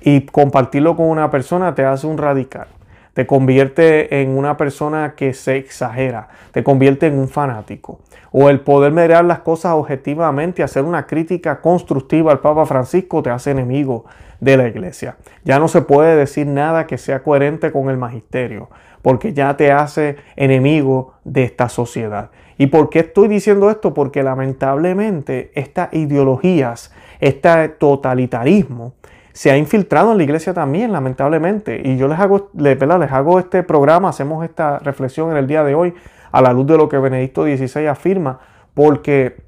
y 0.00 0.22
compartirlo 0.22 0.96
con 0.96 1.06
una 1.06 1.30
persona 1.30 1.74
te 1.74 1.84
hace 1.84 2.06
un 2.06 2.18
radical. 2.18 2.68
Te 3.14 3.26
convierte 3.26 4.20
en 4.20 4.36
una 4.36 4.56
persona 4.56 5.14
que 5.16 5.32
se 5.34 5.56
exagera, 5.56 6.28
te 6.52 6.62
convierte 6.62 7.06
en 7.06 7.18
un 7.18 7.28
fanático. 7.28 8.00
O 8.32 8.50
el 8.50 8.60
poder 8.60 8.92
mirar 8.92 9.24
las 9.24 9.38
cosas 9.38 9.74
objetivamente 9.74 10.60
y 10.60 10.64
hacer 10.64 10.82
una 10.84 11.06
crítica 11.06 11.60
constructiva 11.60 12.32
al 12.32 12.40
Papa 12.40 12.66
Francisco 12.66 13.22
te 13.22 13.30
hace 13.30 13.52
enemigo 13.52 14.04
de 14.40 14.56
la 14.56 14.66
iglesia. 14.66 15.16
Ya 15.44 15.60
no 15.60 15.68
se 15.68 15.82
puede 15.82 16.16
decir 16.16 16.46
nada 16.48 16.88
que 16.88 16.98
sea 16.98 17.22
coherente 17.22 17.70
con 17.70 17.88
el 17.88 17.96
magisterio, 17.96 18.68
porque 19.02 19.32
ya 19.32 19.56
te 19.56 19.70
hace 19.70 20.16
enemigo 20.34 21.14
de 21.22 21.44
esta 21.44 21.68
sociedad. 21.68 22.30
¿Y 22.58 22.66
por 22.66 22.90
qué 22.90 23.00
estoy 23.00 23.28
diciendo 23.28 23.70
esto? 23.70 23.94
Porque 23.94 24.22
lamentablemente 24.22 25.50
estas 25.54 25.92
ideologías, 25.92 26.92
este 27.20 27.68
totalitarismo, 27.68 28.94
se 29.34 29.50
ha 29.50 29.58
infiltrado 29.58 30.12
en 30.12 30.18
la 30.18 30.22
iglesia 30.22 30.54
también, 30.54 30.92
lamentablemente. 30.92 31.82
Y 31.84 31.96
yo 31.96 32.06
les 32.06 32.20
hago, 32.20 32.50
les, 32.54 32.78
les 32.80 33.12
hago 33.12 33.40
este 33.40 33.64
programa, 33.64 34.08
hacemos 34.08 34.44
esta 34.44 34.78
reflexión 34.78 35.32
en 35.32 35.36
el 35.36 35.48
día 35.48 35.64
de 35.64 35.74
hoy 35.74 35.92
a 36.30 36.40
la 36.40 36.52
luz 36.52 36.68
de 36.68 36.76
lo 36.76 36.88
que 36.88 36.98
Benedicto 36.98 37.42
XVI 37.42 37.88
afirma, 37.88 38.38
porque 38.74 39.42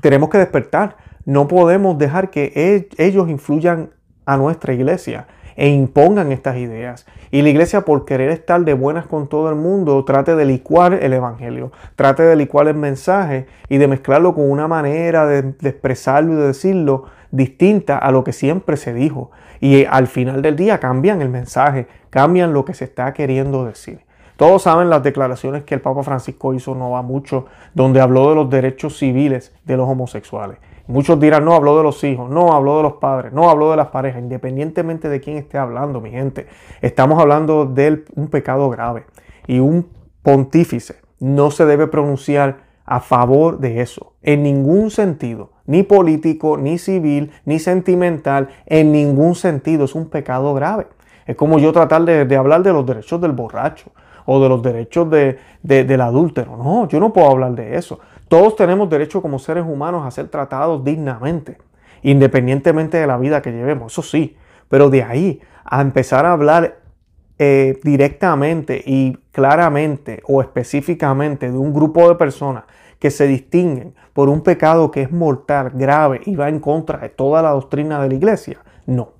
tenemos 0.00 0.28
que 0.28 0.38
despertar. 0.38 0.96
No 1.24 1.46
podemos 1.46 1.96
dejar 1.98 2.30
que 2.30 2.52
e, 2.56 2.88
ellos 2.98 3.28
influyan 3.28 3.90
a 4.24 4.36
nuestra 4.36 4.74
iglesia 4.74 5.28
e 5.54 5.68
impongan 5.68 6.32
estas 6.32 6.56
ideas. 6.56 7.06
Y 7.30 7.42
la 7.42 7.50
iglesia, 7.50 7.82
por 7.82 8.06
querer 8.06 8.30
estar 8.30 8.64
de 8.64 8.74
buenas 8.74 9.06
con 9.06 9.28
todo 9.28 9.48
el 9.50 9.54
mundo, 9.54 10.04
trate 10.04 10.34
de 10.34 10.44
licuar 10.44 10.94
el 10.94 11.12
evangelio, 11.12 11.70
trate 11.94 12.24
de 12.24 12.34
licuar 12.34 12.66
el 12.66 12.74
mensaje 12.74 13.46
y 13.68 13.78
de 13.78 13.86
mezclarlo 13.86 14.34
con 14.34 14.50
una 14.50 14.66
manera 14.66 15.26
de, 15.26 15.42
de 15.42 15.68
expresarlo 15.68 16.32
y 16.32 16.36
de 16.36 16.46
decirlo 16.48 17.04
distinta 17.30 17.98
a 17.98 18.10
lo 18.10 18.24
que 18.24 18.32
siempre 18.32 18.76
se 18.76 18.92
dijo. 18.92 19.30
Y 19.60 19.84
al 19.84 20.06
final 20.06 20.42
del 20.42 20.56
día 20.56 20.80
cambian 20.80 21.22
el 21.22 21.28
mensaje, 21.28 21.86
cambian 22.10 22.52
lo 22.52 22.64
que 22.64 22.74
se 22.74 22.84
está 22.84 23.12
queriendo 23.12 23.64
decir. 23.64 24.00
Todos 24.36 24.62
saben 24.62 24.90
las 24.90 25.02
declaraciones 25.02 25.64
que 25.64 25.74
el 25.74 25.80
Papa 25.80 26.02
Francisco 26.02 26.52
hizo 26.52 26.74
no 26.74 26.90
va 26.90 27.02
mucho, 27.02 27.46
donde 27.72 28.00
habló 28.00 28.28
de 28.28 28.34
los 28.34 28.50
derechos 28.50 28.98
civiles 28.98 29.54
de 29.64 29.76
los 29.78 29.88
homosexuales. 29.88 30.58
Muchos 30.88 31.18
dirán, 31.18 31.44
no 31.44 31.54
habló 31.54 31.76
de 31.76 31.82
los 31.82 32.04
hijos, 32.04 32.30
no 32.30 32.52
habló 32.52 32.76
de 32.76 32.82
los 32.84 32.92
padres, 32.94 33.32
no 33.32 33.50
habló 33.50 33.70
de 33.70 33.76
las 33.76 33.88
parejas, 33.88 34.22
independientemente 34.22 35.08
de 35.08 35.20
quién 35.20 35.36
esté 35.36 35.58
hablando, 35.58 36.00
mi 36.00 36.10
gente. 36.10 36.46
Estamos 36.80 37.18
hablando 37.20 37.64
de 37.64 38.04
un 38.14 38.28
pecado 38.28 38.68
grave 38.70 39.04
y 39.46 39.58
un 39.58 39.88
pontífice 40.22 40.96
no 41.18 41.50
se 41.50 41.64
debe 41.64 41.86
pronunciar 41.86 42.58
a 42.84 43.00
favor 43.00 43.58
de 43.58 43.80
eso, 43.80 44.12
en 44.22 44.42
ningún 44.42 44.90
sentido, 44.90 45.50
ni 45.66 45.82
político, 45.82 46.56
ni 46.56 46.78
civil, 46.78 47.32
ni 47.44 47.58
sentimental, 47.58 48.48
en 48.66 48.92
ningún 48.92 49.34
sentido, 49.34 49.84
es 49.84 49.94
un 49.94 50.08
pecado 50.08 50.54
grave. 50.54 50.86
Es 51.26 51.36
como 51.36 51.58
yo 51.58 51.72
tratar 51.72 52.04
de, 52.04 52.36
hablar 52.36 52.62
de 52.62 52.72
los 52.72 52.86
derechos 52.86 53.20
del 53.20 53.32
borracho 53.32 53.90
o 54.24 54.40
de 54.42 54.48
los 54.48 54.62
derechos 54.62 55.10
de, 55.10 55.38
del 55.62 56.00
adúltero. 56.00 56.56
No, 56.56 56.88
yo 56.88 57.00
no 57.00 57.12
puedo 57.12 57.30
hablar 57.30 57.52
de 57.52 57.76
eso. 57.76 57.98
Todos 58.28 58.56
tenemos 58.56 58.88
derecho 58.88 59.20
como 59.22 59.38
seres 59.38 59.64
humanos 59.64 60.06
a 60.06 60.10
ser 60.10 60.28
tratados 60.28 60.84
dignamente, 60.84 61.58
independientemente 62.02 62.98
de 62.98 63.06
la 63.06 63.18
vida 63.18 63.42
que 63.42 63.52
llevemos, 63.52 63.92
eso 63.92 64.02
sí, 64.02 64.36
pero 64.68 64.90
de 64.90 65.02
ahí 65.02 65.40
a 65.64 65.80
empezar 65.80 66.26
a 66.26 66.32
hablar 66.32 66.78
eh, 67.38 67.78
directamente 67.82 68.82
y 68.84 69.16
claramente 69.30 70.22
o 70.26 70.40
específicamente 70.40 71.50
de 71.50 71.58
un 71.58 71.74
grupo 71.74 72.08
de 72.08 72.14
personas 72.14 72.64
que 72.98 73.10
se 73.10 73.26
distinguen 73.26 73.94
por 74.12 74.28
un 74.28 74.40
pecado 74.40 74.90
que 74.90 75.02
es 75.02 75.12
mortal, 75.12 75.70
grave 75.74 76.20
y 76.24 76.36
va 76.36 76.48
en 76.48 76.60
contra 76.60 76.98
de 76.98 77.08
toda 77.08 77.42
la 77.42 77.50
doctrina 77.50 78.00
de 78.00 78.08
la 78.08 78.14
iglesia, 78.14 78.58
no, 78.86 79.12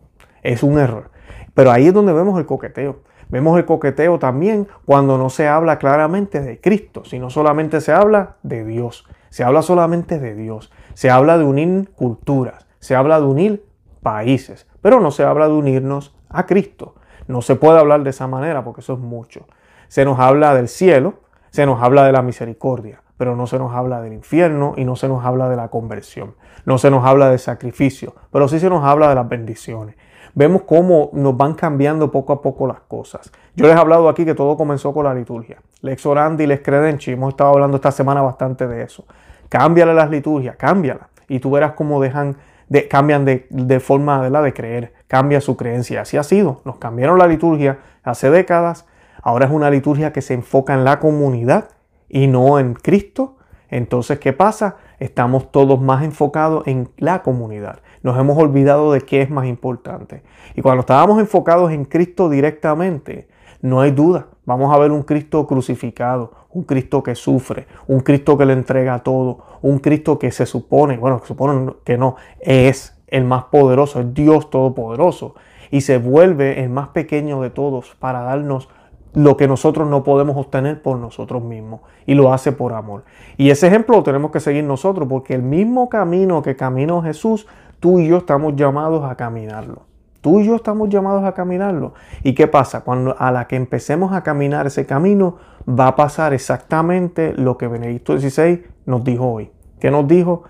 es 0.42 0.62
un 0.62 0.78
error. 0.78 1.10
Pero 1.54 1.70
ahí 1.70 1.86
es 1.88 1.94
donde 1.94 2.12
vemos 2.12 2.38
el 2.38 2.46
coqueteo. 2.46 3.00
Vemos 3.28 3.58
el 3.58 3.64
coqueteo 3.64 4.18
también 4.18 4.68
cuando 4.84 5.18
no 5.18 5.30
se 5.30 5.48
habla 5.48 5.78
claramente 5.78 6.40
de 6.40 6.60
Cristo, 6.60 7.04
sino 7.04 7.30
solamente 7.30 7.80
se 7.80 7.92
habla 7.92 8.36
de 8.42 8.64
Dios. 8.64 9.06
Se 9.30 9.42
habla 9.42 9.62
solamente 9.62 10.20
de 10.20 10.34
Dios. 10.34 10.70
Se 10.94 11.10
habla 11.10 11.36
de 11.36 11.44
unir 11.44 11.90
culturas. 11.96 12.66
Se 12.78 12.94
habla 12.94 13.18
de 13.18 13.26
unir 13.26 13.66
países. 14.02 14.68
Pero 14.80 15.00
no 15.00 15.10
se 15.10 15.24
habla 15.24 15.48
de 15.48 15.54
unirnos 15.54 16.14
a 16.28 16.46
Cristo. 16.46 16.94
No 17.26 17.42
se 17.42 17.56
puede 17.56 17.78
hablar 17.78 18.04
de 18.04 18.10
esa 18.10 18.28
manera 18.28 18.62
porque 18.62 18.80
eso 18.80 18.92
es 18.92 19.00
mucho. 19.00 19.46
Se 19.88 20.04
nos 20.04 20.20
habla 20.20 20.54
del 20.54 20.68
cielo, 20.68 21.14
se 21.50 21.66
nos 21.66 21.82
habla 21.82 22.04
de 22.04 22.12
la 22.12 22.22
misericordia, 22.22 23.02
pero 23.16 23.36
no 23.36 23.46
se 23.46 23.58
nos 23.58 23.74
habla 23.74 24.00
del 24.00 24.12
infierno 24.12 24.74
y 24.76 24.84
no 24.84 24.96
se 24.96 25.08
nos 25.08 25.24
habla 25.24 25.48
de 25.48 25.56
la 25.56 25.68
conversión. 25.68 26.34
No 26.64 26.78
se 26.78 26.90
nos 26.90 27.04
habla 27.04 27.30
de 27.30 27.38
sacrificio, 27.38 28.14
pero 28.30 28.48
sí 28.48 28.58
se 28.60 28.68
nos 28.68 28.84
habla 28.84 29.08
de 29.08 29.14
las 29.14 29.28
bendiciones. 29.28 29.96
Vemos 30.34 30.62
cómo 30.66 31.08
nos 31.14 31.34
van 31.34 31.54
cambiando 31.54 32.10
poco 32.10 32.34
a 32.34 32.42
poco 32.42 32.66
las 32.66 32.80
cosas. 32.80 33.32
Yo 33.54 33.66
les 33.66 33.74
he 33.74 33.78
hablado 33.78 34.06
aquí 34.08 34.26
que 34.26 34.34
todo 34.34 34.56
comenzó 34.58 34.92
con 34.92 35.04
la 35.04 35.14
liturgia. 35.14 35.62
Lex 35.80 36.04
orandi 36.04 36.44
y 36.44 36.46
lex 36.46 36.62
credenci. 36.62 37.12
Hemos 37.12 37.30
estado 37.30 37.54
hablando 37.54 37.76
esta 37.76 37.90
semana 37.90 38.20
bastante 38.20 38.66
de 38.66 38.82
eso. 38.82 39.06
Cámbiale 39.48 39.94
las 39.94 40.10
liturgias, 40.10 40.56
cámbiala. 40.56 41.08
Y 41.26 41.38
tú 41.40 41.50
verás 41.50 41.72
cómo 41.72 42.02
dejan 42.02 42.36
de, 42.68 42.86
cambian 42.86 43.24
de, 43.24 43.46
de 43.48 43.80
forma 43.80 44.28
de 44.28 44.52
creer, 44.52 44.92
cambia 45.06 45.40
su 45.40 45.56
creencia. 45.56 46.02
Así 46.02 46.18
ha 46.18 46.22
sido. 46.22 46.60
Nos 46.66 46.76
cambiaron 46.76 47.18
la 47.18 47.26
liturgia 47.26 47.78
hace 48.02 48.28
décadas. 48.28 48.84
Ahora 49.22 49.46
es 49.46 49.52
una 49.52 49.70
liturgia 49.70 50.12
que 50.12 50.20
se 50.20 50.34
enfoca 50.34 50.74
en 50.74 50.84
la 50.84 50.98
comunidad 51.00 51.70
y 52.08 52.26
no 52.26 52.58
en 52.58 52.74
Cristo. 52.74 53.36
Entonces, 53.68 54.18
¿qué 54.18 54.32
pasa? 54.32 54.76
Estamos 54.98 55.50
todos 55.50 55.80
más 55.80 56.04
enfocados 56.04 56.66
en 56.66 56.88
la 56.96 57.22
comunidad. 57.22 57.80
Nos 58.02 58.18
hemos 58.18 58.38
olvidado 58.38 58.92
de 58.92 59.00
qué 59.00 59.22
es 59.22 59.30
más 59.30 59.46
importante. 59.46 60.22
Y 60.54 60.62
cuando 60.62 60.80
estábamos 60.80 61.18
enfocados 61.18 61.72
en 61.72 61.84
Cristo 61.84 62.28
directamente, 62.28 63.28
no 63.62 63.80
hay 63.80 63.90
duda, 63.90 64.28
vamos 64.44 64.72
a 64.72 64.78
ver 64.78 64.92
un 64.92 65.02
Cristo 65.02 65.46
crucificado, 65.46 66.32
un 66.50 66.64
Cristo 66.64 67.02
que 67.02 67.14
sufre, 67.14 67.66
un 67.86 68.00
Cristo 68.00 68.38
que 68.38 68.46
le 68.46 68.52
entrega 68.52 69.00
todo, 69.00 69.44
un 69.62 69.78
Cristo 69.78 70.18
que 70.18 70.30
se 70.30 70.46
supone, 70.46 70.96
bueno, 70.98 71.20
que 71.20 71.26
supone 71.26 71.72
que 71.84 71.98
no, 71.98 72.16
es 72.40 72.96
el 73.08 73.24
más 73.24 73.44
poderoso, 73.44 74.00
es 74.00 74.14
Dios 74.14 74.50
todopoderoso, 74.50 75.34
y 75.70 75.80
se 75.80 75.98
vuelve 75.98 76.62
el 76.62 76.70
más 76.70 76.88
pequeño 76.88 77.40
de 77.40 77.50
todos 77.50 77.96
para 77.98 78.20
darnos 78.20 78.68
lo 79.16 79.38
que 79.38 79.48
nosotros 79.48 79.88
no 79.88 80.04
podemos 80.04 80.36
obtener 80.36 80.82
por 80.82 80.98
nosotros 80.98 81.42
mismos 81.42 81.80
y 82.04 82.14
lo 82.14 82.34
hace 82.34 82.52
por 82.52 82.74
amor. 82.74 83.04
Y 83.38 83.48
ese 83.48 83.66
ejemplo 83.66 83.96
lo 83.96 84.02
tenemos 84.02 84.30
que 84.30 84.40
seguir 84.40 84.62
nosotros 84.62 85.08
porque 85.08 85.32
el 85.32 85.40
mismo 85.40 85.88
camino 85.88 86.42
que 86.42 86.54
caminó 86.54 87.00
Jesús, 87.00 87.46
tú 87.80 87.98
y 87.98 88.08
yo 88.08 88.18
estamos 88.18 88.56
llamados 88.56 89.10
a 89.10 89.14
caminarlo. 89.14 89.84
Tú 90.20 90.40
y 90.40 90.44
yo 90.44 90.54
estamos 90.54 90.90
llamados 90.90 91.24
a 91.24 91.32
caminarlo. 91.32 91.94
¿Y 92.24 92.34
qué 92.34 92.46
pasa? 92.46 92.82
Cuando 92.82 93.16
a 93.18 93.32
la 93.32 93.46
que 93.46 93.56
empecemos 93.56 94.12
a 94.12 94.22
caminar 94.22 94.66
ese 94.66 94.84
camino, 94.84 95.36
va 95.66 95.86
a 95.86 95.96
pasar 95.96 96.34
exactamente 96.34 97.32
lo 97.38 97.56
que 97.56 97.68
Benedicto 97.68 98.20
XVI 98.20 98.64
nos 98.84 99.02
dijo 99.02 99.32
hoy. 99.32 99.50
¿Qué 99.80 99.90
nos 99.90 100.06
dijo? 100.06 100.42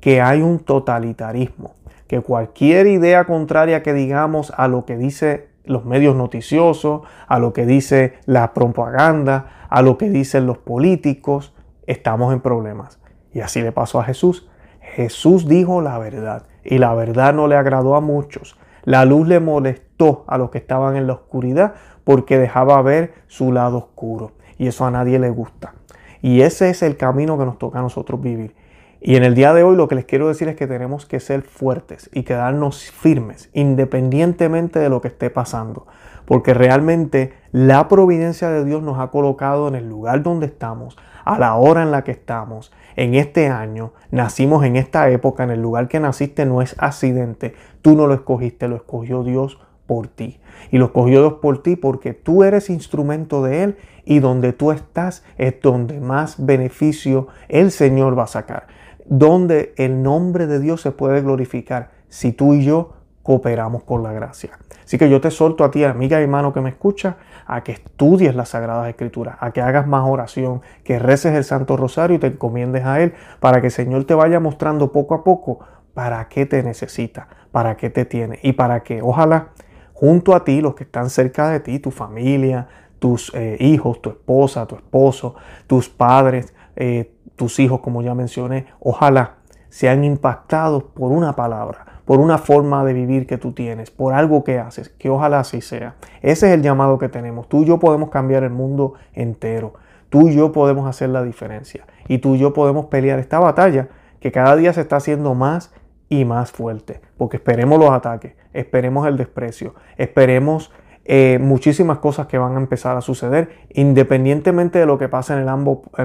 Que 0.00 0.20
hay 0.20 0.42
un 0.42 0.58
totalitarismo. 0.58 1.76
Que 2.08 2.20
cualquier 2.20 2.88
idea 2.88 3.26
contraria 3.26 3.84
que 3.84 3.92
digamos 3.92 4.52
a 4.56 4.66
lo 4.66 4.84
que 4.86 4.96
dice 4.96 5.50
los 5.68 5.84
medios 5.84 6.16
noticiosos, 6.16 7.02
a 7.26 7.38
lo 7.38 7.52
que 7.52 7.66
dice 7.66 8.14
la 8.26 8.52
propaganda, 8.54 9.66
a 9.68 9.82
lo 9.82 9.98
que 9.98 10.08
dicen 10.10 10.46
los 10.46 10.58
políticos, 10.58 11.54
estamos 11.86 12.32
en 12.32 12.40
problemas. 12.40 13.00
Y 13.32 13.40
así 13.40 13.62
le 13.62 13.72
pasó 13.72 14.00
a 14.00 14.04
Jesús. 14.04 14.48
Jesús 14.80 15.46
dijo 15.46 15.80
la 15.80 15.98
verdad 15.98 16.46
y 16.64 16.78
la 16.78 16.94
verdad 16.94 17.34
no 17.34 17.46
le 17.46 17.56
agradó 17.56 17.94
a 17.94 18.00
muchos. 18.00 18.58
La 18.84 19.04
luz 19.04 19.28
le 19.28 19.40
molestó 19.40 20.24
a 20.26 20.38
los 20.38 20.50
que 20.50 20.58
estaban 20.58 20.96
en 20.96 21.06
la 21.06 21.12
oscuridad 21.12 21.74
porque 22.04 22.38
dejaba 22.38 22.80
ver 22.82 23.14
su 23.26 23.52
lado 23.52 23.78
oscuro. 23.78 24.32
Y 24.56 24.66
eso 24.66 24.86
a 24.86 24.90
nadie 24.90 25.18
le 25.18 25.30
gusta. 25.30 25.74
Y 26.22 26.40
ese 26.40 26.70
es 26.70 26.82
el 26.82 26.96
camino 26.96 27.38
que 27.38 27.44
nos 27.44 27.58
toca 27.58 27.78
a 27.78 27.82
nosotros 27.82 28.20
vivir. 28.20 28.54
Y 29.00 29.14
en 29.14 29.22
el 29.22 29.36
día 29.36 29.54
de 29.54 29.62
hoy 29.62 29.76
lo 29.76 29.86
que 29.86 29.94
les 29.94 30.06
quiero 30.06 30.26
decir 30.26 30.48
es 30.48 30.56
que 30.56 30.66
tenemos 30.66 31.06
que 31.06 31.20
ser 31.20 31.42
fuertes 31.42 32.10
y 32.12 32.24
quedarnos 32.24 32.90
firmes 32.90 33.48
independientemente 33.52 34.80
de 34.80 34.88
lo 34.88 35.00
que 35.00 35.08
esté 35.08 35.30
pasando. 35.30 35.86
Porque 36.24 36.52
realmente 36.52 37.32
la 37.52 37.86
providencia 37.88 38.50
de 38.50 38.64
Dios 38.64 38.82
nos 38.82 38.98
ha 38.98 39.12
colocado 39.12 39.68
en 39.68 39.76
el 39.76 39.88
lugar 39.88 40.24
donde 40.24 40.46
estamos, 40.46 40.96
a 41.24 41.38
la 41.38 41.54
hora 41.54 41.82
en 41.82 41.92
la 41.92 42.02
que 42.02 42.10
estamos, 42.10 42.72
en 42.96 43.14
este 43.14 43.46
año, 43.46 43.92
nacimos 44.10 44.64
en 44.64 44.74
esta 44.74 45.08
época, 45.10 45.44
en 45.44 45.50
el 45.50 45.62
lugar 45.62 45.86
que 45.86 46.00
naciste 46.00 46.44
no 46.44 46.60
es 46.60 46.74
accidente, 46.78 47.54
tú 47.82 47.94
no 47.94 48.08
lo 48.08 48.14
escogiste, 48.14 48.66
lo 48.66 48.74
escogió 48.74 49.22
Dios 49.22 49.60
por 49.86 50.08
ti. 50.08 50.40
Y 50.72 50.78
lo 50.78 50.86
escogió 50.86 51.20
Dios 51.20 51.34
por 51.34 51.62
ti 51.62 51.76
porque 51.76 52.14
tú 52.14 52.42
eres 52.42 52.68
instrumento 52.68 53.44
de 53.44 53.62
Él 53.62 53.76
y 54.04 54.18
donde 54.18 54.52
tú 54.52 54.72
estás 54.72 55.24
es 55.36 55.60
donde 55.62 56.00
más 56.00 56.44
beneficio 56.44 57.28
el 57.48 57.70
Señor 57.70 58.18
va 58.18 58.24
a 58.24 58.26
sacar. 58.26 58.66
Donde 59.08 59.74
el 59.76 60.02
nombre 60.02 60.46
de 60.46 60.60
Dios 60.60 60.80
se 60.82 60.92
puede 60.92 61.20
glorificar 61.20 61.90
si 62.08 62.32
tú 62.32 62.54
y 62.54 62.64
yo 62.64 62.94
cooperamos 63.22 63.84
con 63.84 64.02
la 64.02 64.12
gracia. 64.12 64.58
Así 64.84 64.96
que 64.96 65.10
yo 65.10 65.20
te 65.20 65.30
solto 65.30 65.64
a 65.64 65.70
ti, 65.70 65.84
amiga 65.84 66.18
y 66.18 66.22
hermano 66.22 66.52
que 66.54 66.62
me 66.62 66.70
escucha, 66.70 67.18
a 67.46 67.62
que 67.62 67.72
estudies 67.72 68.34
las 68.34 68.50
Sagradas 68.50 68.88
Escrituras, 68.88 69.36
a 69.40 69.50
que 69.50 69.60
hagas 69.60 69.86
más 69.86 70.08
oración, 70.08 70.62
que 70.82 70.98
reces 70.98 71.34
el 71.34 71.44
Santo 71.44 71.76
Rosario 71.76 72.16
y 72.16 72.18
te 72.18 72.28
encomiendes 72.28 72.84
a 72.86 73.02
Él 73.02 73.12
para 73.40 73.60
que 73.60 73.66
el 73.66 73.72
Señor 73.72 74.04
te 74.04 74.14
vaya 74.14 74.40
mostrando 74.40 74.92
poco 74.92 75.14
a 75.14 75.24
poco 75.24 75.60
para 75.92 76.26
qué 76.28 76.46
te 76.46 76.62
necesita, 76.62 77.28
para 77.50 77.76
qué 77.76 77.90
te 77.90 78.04
tiene 78.04 78.38
y 78.42 78.52
para 78.52 78.82
que 78.82 79.02
ojalá 79.02 79.48
junto 79.92 80.34
a 80.34 80.44
ti, 80.44 80.60
los 80.60 80.74
que 80.74 80.84
están 80.84 81.10
cerca 81.10 81.50
de 81.50 81.60
ti, 81.60 81.80
tu 81.80 81.90
familia, 81.90 82.68
tus 82.98 83.32
eh, 83.34 83.56
hijos, 83.60 84.00
tu 84.00 84.10
esposa, 84.10 84.64
tu 84.66 84.76
esposo, 84.76 85.34
tus 85.66 85.88
padres, 85.88 86.54
eh, 86.76 87.12
tus 87.38 87.58
hijos, 87.60 87.80
como 87.80 88.02
ya 88.02 88.14
mencioné, 88.14 88.66
ojalá 88.80 89.36
sean 89.70 90.04
impactados 90.04 90.82
por 90.82 91.12
una 91.12 91.34
palabra, 91.34 92.02
por 92.04 92.20
una 92.20 92.36
forma 92.36 92.84
de 92.84 92.92
vivir 92.92 93.26
que 93.26 93.38
tú 93.38 93.52
tienes, 93.52 93.90
por 93.90 94.12
algo 94.12 94.44
que 94.44 94.58
haces, 94.58 94.90
que 94.90 95.08
ojalá 95.08 95.40
así 95.40 95.62
sea. 95.62 95.94
Ese 96.20 96.48
es 96.48 96.54
el 96.54 96.62
llamado 96.62 96.98
que 96.98 97.08
tenemos. 97.08 97.48
Tú 97.48 97.62
y 97.62 97.66
yo 97.66 97.78
podemos 97.78 98.10
cambiar 98.10 98.42
el 98.42 98.50
mundo 98.50 98.94
entero. 99.14 99.74
Tú 100.10 100.28
y 100.28 100.34
yo 100.34 100.52
podemos 100.52 100.88
hacer 100.88 101.10
la 101.10 101.22
diferencia. 101.22 101.86
Y 102.08 102.18
tú 102.18 102.34
y 102.34 102.38
yo 102.38 102.52
podemos 102.52 102.86
pelear 102.86 103.18
esta 103.18 103.38
batalla 103.38 103.88
que 104.20 104.32
cada 104.32 104.56
día 104.56 104.72
se 104.72 104.80
está 104.80 104.96
haciendo 104.96 105.34
más 105.34 105.72
y 106.08 106.24
más 106.24 106.50
fuerte. 106.50 107.00
Porque 107.16 107.36
esperemos 107.36 107.78
los 107.78 107.90
ataques, 107.90 108.34
esperemos 108.52 109.06
el 109.06 109.16
desprecio, 109.16 109.74
esperemos 109.96 110.72
eh, 111.10 111.38
muchísimas 111.40 112.00
cosas 112.00 112.26
que 112.26 112.36
van 112.36 112.54
a 112.54 112.58
empezar 112.58 112.94
a 112.94 113.00
suceder, 113.00 113.48
independientemente 113.70 114.78
de 114.78 114.84
lo 114.84 114.98
que 114.98 115.08
pase 115.08 115.32
en 115.32 115.38
el, 115.38 115.48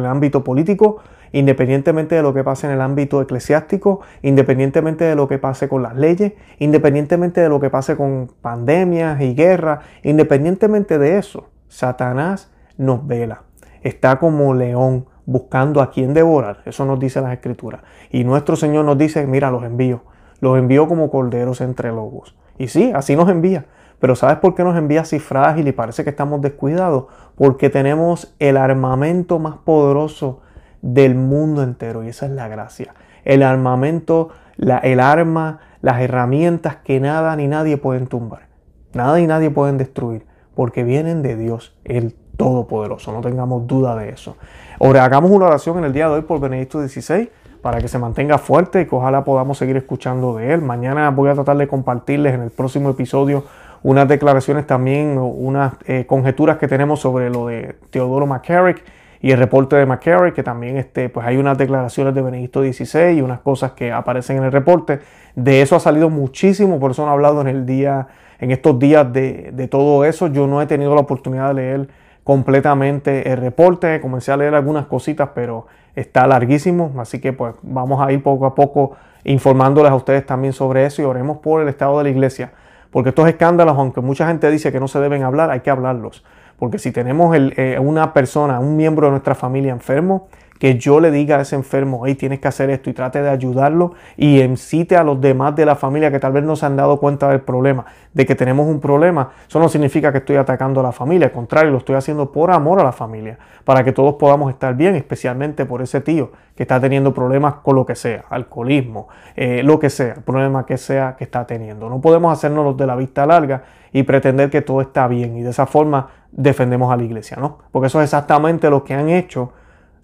ámbito 0.06 0.46
político, 0.46 1.02
independientemente 1.34 2.16
de 2.16 2.22
lo 2.22 2.34
que 2.34 2.46
pase 2.46 2.68
en 2.68 2.74
el 2.74 2.80
ámbito 2.80 3.22
eclesiástico, 3.22 4.00
independientemente 4.22 5.04
de 5.04 5.16
lo 5.16 5.28
que 5.28 5.40
pase 5.40 5.68
con 5.68 5.84
las 5.84 5.98
leyes, 5.98 6.32
independientemente 6.58 7.42
de 7.42 7.50
lo 7.50 7.60
que 7.60 7.70
pase 7.70 7.98
con 7.98 8.32
pandemias 8.42 9.20
y 9.20 9.36
guerras, 9.36 9.84
independientemente 10.04 10.98
de 10.98 11.18
eso, 11.18 11.50
Satanás 11.68 12.50
nos 12.78 13.06
vela. 13.06 13.44
Está 13.82 14.20
como 14.20 14.54
león 14.54 15.08
buscando 15.26 15.82
a 15.82 15.92
quien 15.92 16.14
devorar. 16.14 16.62
Eso 16.64 16.86
nos 16.86 16.98
dice 16.98 17.20
las 17.20 17.34
escrituras. 17.34 17.82
Y 18.10 18.24
nuestro 18.24 18.56
Señor 18.56 18.86
nos 18.86 18.98
dice, 18.98 19.28
mira, 19.28 19.52
los 19.52 19.66
envío. 19.66 20.04
Los 20.40 20.58
envío 20.58 20.88
como 20.88 21.12
corderos 21.12 21.60
entre 21.60 21.90
lobos. 21.90 22.38
Y 22.58 22.70
sí, 22.70 22.94
así 22.96 23.18
nos 23.18 23.28
envía. 23.28 23.66
Pero 24.04 24.18
¿sabes 24.18 24.36
por 24.40 24.54
qué 24.54 24.66
nos 24.66 24.76
envía 24.76 25.00
así 25.00 25.18
frágil 25.18 25.66
y 25.66 25.72
parece 25.72 26.04
que 26.04 26.10
estamos 26.10 26.42
descuidados? 26.42 27.06
Porque 27.38 27.70
tenemos 27.70 28.36
el 28.38 28.58
armamento 28.58 29.40
más 29.40 29.56
poderoso 29.56 30.42
del 30.82 31.16
mundo 31.16 31.64
entero 31.64 32.04
y 32.04 32.10
esa 32.10 32.26
es 32.26 32.34
la 32.34 32.50
gracia. 32.50 32.96
El 33.24 33.44
armamento, 33.44 34.28
la, 34.58 34.80
el 34.80 35.00
arma, 35.00 35.62
las 35.80 36.02
herramientas 36.02 36.76
que 36.84 37.00
nada 37.00 37.34
ni 37.38 37.48
nadie 37.48 37.78
pueden 37.78 38.08
tumbar. 38.08 38.48
Nada 38.94 39.22
y 39.22 39.26
nadie 39.26 39.52
pueden 39.52 39.78
destruir 39.78 40.26
porque 40.54 40.84
vienen 40.84 41.22
de 41.22 41.38
Dios, 41.38 41.74
el 41.86 42.14
Todopoderoso. 42.36 43.14
No 43.14 43.22
tengamos 43.22 43.68
duda 43.68 43.96
de 43.96 44.10
eso. 44.10 44.36
Ahora, 44.82 45.06
hagamos 45.06 45.32
una 45.32 45.46
oración 45.46 45.78
en 45.78 45.86
el 45.86 45.94
día 45.94 46.10
de 46.10 46.16
hoy 46.16 46.22
por 46.24 46.42
Benedicto 46.42 46.86
XVI 46.86 47.30
para 47.62 47.80
que 47.80 47.88
se 47.88 47.98
mantenga 47.98 48.38
fuerte 48.38 48.82
y 48.82 48.86
que 48.86 48.96
ojalá 48.96 49.24
podamos 49.24 49.58
seguir 49.58 49.78
escuchando 49.78 50.36
de 50.36 50.54
él. 50.54 50.62
Mañana 50.62 51.10
voy 51.12 51.30
a 51.30 51.36
tratar 51.36 51.56
de 51.56 51.70
compartirles 51.70 52.34
en 52.34 52.42
el 52.42 52.52
próximo 52.52 52.90
episodio 52.90 53.46
unas 53.84 54.08
declaraciones 54.08 54.66
también, 54.66 55.18
unas 55.18 55.74
eh, 55.86 56.06
conjeturas 56.06 56.58
que 56.58 56.68
tenemos 56.68 57.02
sobre 57.02 57.30
lo 57.30 57.48
de 57.48 57.76
Teodoro 57.90 58.26
McCarrick 58.26 58.84
y 59.22 59.32
el 59.32 59.38
reporte 59.38 59.76
de 59.76 59.86
McCarrick, 59.86 60.34
que 60.34 60.44
también 60.44 60.78
este, 60.78 61.10
pues 61.10 61.26
hay 61.26 61.38
unas 61.38 61.58
declaraciones 61.58 62.14
de 62.14 62.22
Benedicto 62.22 62.62
XVI 62.62 63.18
y 63.18 63.22
unas 63.22 63.40
cosas 63.40 63.72
que 63.72 63.92
aparecen 63.92 64.38
en 64.38 64.44
el 64.44 64.52
reporte. 64.52 65.00
De 65.36 65.62
eso 65.62 65.76
ha 65.76 65.80
salido 65.80 66.10
muchísimo, 66.10 66.80
por 66.80 66.92
eso 66.92 67.06
no 67.06 67.12
he 67.12 67.14
hablado 67.14 67.42
en 67.42 67.48
el 67.48 67.66
día 67.66 68.08
en 68.40 68.52
estos 68.52 68.78
días 68.80 69.12
de, 69.14 69.52
de 69.54 69.68
todo 69.68 70.04
eso. 70.04 70.28
Yo 70.28 70.48
no 70.48 70.62
he 70.62 70.66
tenido 70.66 70.94
la 70.96 71.02
oportunidad 71.02 71.50
de 71.50 71.54
leer 71.54 71.88
completamente 72.24 73.32
el 73.32 73.38
reporte, 73.38 74.00
comencé 74.02 74.32
a 74.32 74.38
leer 74.38 74.56
algunas 74.56 74.86
cositas, 74.86 75.30
pero 75.34 75.68
está 75.96 76.26
larguísimo, 76.26 76.92
así 77.00 77.20
que 77.20 77.34
pues 77.34 77.54
vamos 77.62 78.02
a 78.02 78.12
ir 78.12 78.24
poco 78.24 78.46
a 78.46 78.56
poco 78.56 78.96
informándoles 79.24 79.92
a 79.92 79.96
ustedes 79.96 80.26
también 80.26 80.54
sobre 80.54 80.86
eso 80.86 81.02
y 81.02 81.06
oremos 81.06 81.38
por 81.38 81.62
el 81.62 81.70
estado 81.70 81.98
de 81.98 82.06
la 82.06 82.10
iglesia, 82.10 82.52
porque 82.94 83.10
estos 83.10 83.28
escándalos, 83.28 83.76
aunque 83.76 84.02
mucha 84.02 84.28
gente 84.28 84.50
dice 84.52 84.72
que 84.72 84.80
no 84.80 84.88
se 84.88 85.00
deben 85.00 85.24
hablar, 85.24 85.50
hay 85.50 85.62
que 85.62 85.72
hablarlos, 85.72 86.24
porque 86.58 86.78
si 86.78 86.92
tenemos 86.92 87.36
eh, 87.36 87.78
una 87.82 88.14
persona, 88.14 88.60
un 88.60 88.78
miembro 88.78 89.08
de 89.08 89.12
nuestra 89.12 89.34
familia 89.34 89.72
enfermo, 89.74 90.28
que 90.60 90.78
yo 90.78 91.00
le 91.00 91.12
diga 91.12 91.38
a 91.38 91.42
ese 91.42 91.56
enfermo, 91.56 92.04
hey, 92.06 92.16
tienes 92.16 92.40
que 92.40 92.48
hacer 92.48 92.70
esto 92.70 92.90
y 92.90 92.94
trate 92.94 93.22
de 93.22 93.30
ayudarlo 93.30 93.94
y 94.16 94.42
incite 94.42 94.96
a 94.96 95.04
los 95.04 95.20
demás 95.20 95.56
de 95.56 95.66
la 95.66 95.76
familia 95.76 96.12
que 96.12 96.20
tal 96.20 96.32
vez 96.32 96.44
no 96.44 96.56
se 96.56 96.66
han 96.66 96.76
dado 96.76 96.98
cuenta 97.00 97.30
del 97.30 97.42
problema, 97.42 97.86
de 98.14 98.26
que 98.26 98.36
tenemos 98.36 98.68
un 98.68 98.80
problema, 98.80 99.32
eso 99.48 99.60
no 99.60 99.68
significa 99.68 100.12
que 100.12 100.20
estoy 100.20 100.38
atacando 100.38 100.80
a 100.80 100.84
la 100.84 100.92
familia, 100.92 101.28
al 101.28 101.34
contrario, 101.34 101.72
lo 101.72 101.80
estoy 101.80 101.96
haciendo 101.96 102.32
por 102.32 102.52
amor 102.52 102.80
a 102.80 102.84
la 102.84 102.92
familia, 102.92 103.38
para 103.64 103.84
que 103.84 103.92
todos 103.92 104.16
podamos 104.16 104.52
estar 104.52 104.76
bien, 104.76 104.96
especialmente 104.96 105.66
por 105.66 105.82
ese 105.82 106.02
tío 106.02 106.32
que 106.56 106.64
está 106.64 106.80
teniendo 106.80 107.14
problemas 107.14 107.56
con 107.56 107.76
lo 107.76 107.86
que 107.86 107.96
sea, 107.96 108.26
alcoholismo, 108.30 109.08
eh, 109.36 109.64
lo 109.64 109.80
que 109.80 109.90
sea, 109.90 110.14
el 110.14 110.22
problema 110.22 110.66
que 110.66 110.78
sea 110.78 111.16
que 111.18 111.24
está 111.24 111.46
teniendo. 111.48 111.90
No 111.90 112.00
podemos 112.02 112.32
hacernos 112.32 112.64
los 112.64 112.78
de 112.78 112.88
la 112.88 112.96
vista 112.96 113.26
larga 113.26 113.64
y 113.92 114.04
pretender 114.04 114.50
que 114.50 114.62
todo 114.62 114.82
está 114.82 115.08
bien 115.08 115.38
y 115.38 115.42
de 115.42 115.50
esa 115.50 115.66
forma 115.66 116.10
defendemos 116.32 116.92
a 116.92 116.98
la 116.98 117.04
iglesia, 117.04 117.38
¿no? 117.40 117.60
Porque 117.72 117.88
eso 117.88 118.00
es 118.00 118.06
exactamente 118.06 118.70
lo 118.70 118.84
que 118.84 118.94
han 118.94 119.10
hecho 119.10 119.52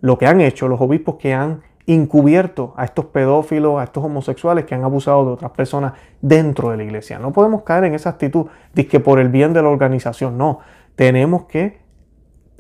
lo 0.02 0.18
que 0.18 0.28
han 0.28 0.42
hecho 0.42 0.68
los 0.68 0.80
obispos 0.82 1.16
que 1.16 1.34
han 1.34 1.62
encubierto 1.88 2.74
a 2.78 2.86
estos 2.86 3.06
pedófilos, 3.06 3.80
a 3.80 3.84
estos 3.84 4.04
homosexuales 4.04 4.66
que 4.66 4.76
han 4.76 4.84
abusado 4.84 5.26
de 5.26 5.32
otras 5.32 5.52
personas 5.52 5.94
dentro 6.22 6.70
de 6.70 6.78
la 6.78 6.84
iglesia. 6.84 7.18
No 7.18 7.34
podemos 7.34 7.64
caer 7.64 7.86
en 7.86 7.96
esa 7.96 8.12
actitud 8.12 8.46
de 8.74 8.88
que 8.88 9.00
por 9.00 9.20
el 9.20 9.30
bien 9.30 9.54
de 9.54 9.62
la 9.62 9.70
organización, 9.70 10.38
no. 10.38 10.60
Tenemos 10.96 11.46
que 11.46 11.80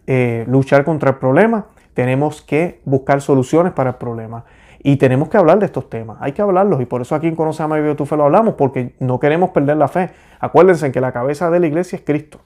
eh, 0.07 0.45
luchar 0.47 0.83
contra 0.83 1.11
el 1.11 1.15
problema, 1.17 1.67
tenemos 1.93 2.41
que 2.41 2.81
buscar 2.85 3.21
soluciones 3.21 3.73
para 3.73 3.91
el 3.91 3.95
problema 3.97 4.45
y 4.81 4.95
tenemos 4.95 5.29
que 5.29 5.37
hablar 5.37 5.59
de 5.59 5.65
estos 5.65 5.89
temas. 5.89 6.17
Hay 6.21 6.31
que 6.31 6.41
hablarlos 6.41 6.81
y 6.81 6.85
por 6.85 7.01
eso 7.01 7.13
aquí 7.13 7.27
en 7.27 7.35
Conoce 7.35 7.61
a 7.61 7.67
María 7.67 7.95
tu 7.95 8.05
Fe 8.05 8.17
lo 8.17 8.23
hablamos 8.23 8.55
porque 8.55 8.95
no 8.99 9.19
queremos 9.19 9.51
perder 9.51 9.77
la 9.77 9.87
fe. 9.87 10.09
Acuérdense 10.39 10.91
que 10.91 11.01
la 11.01 11.11
cabeza 11.11 11.51
de 11.51 11.59
la 11.59 11.67
iglesia 11.67 11.97
es 11.97 12.03
Cristo. 12.03 12.39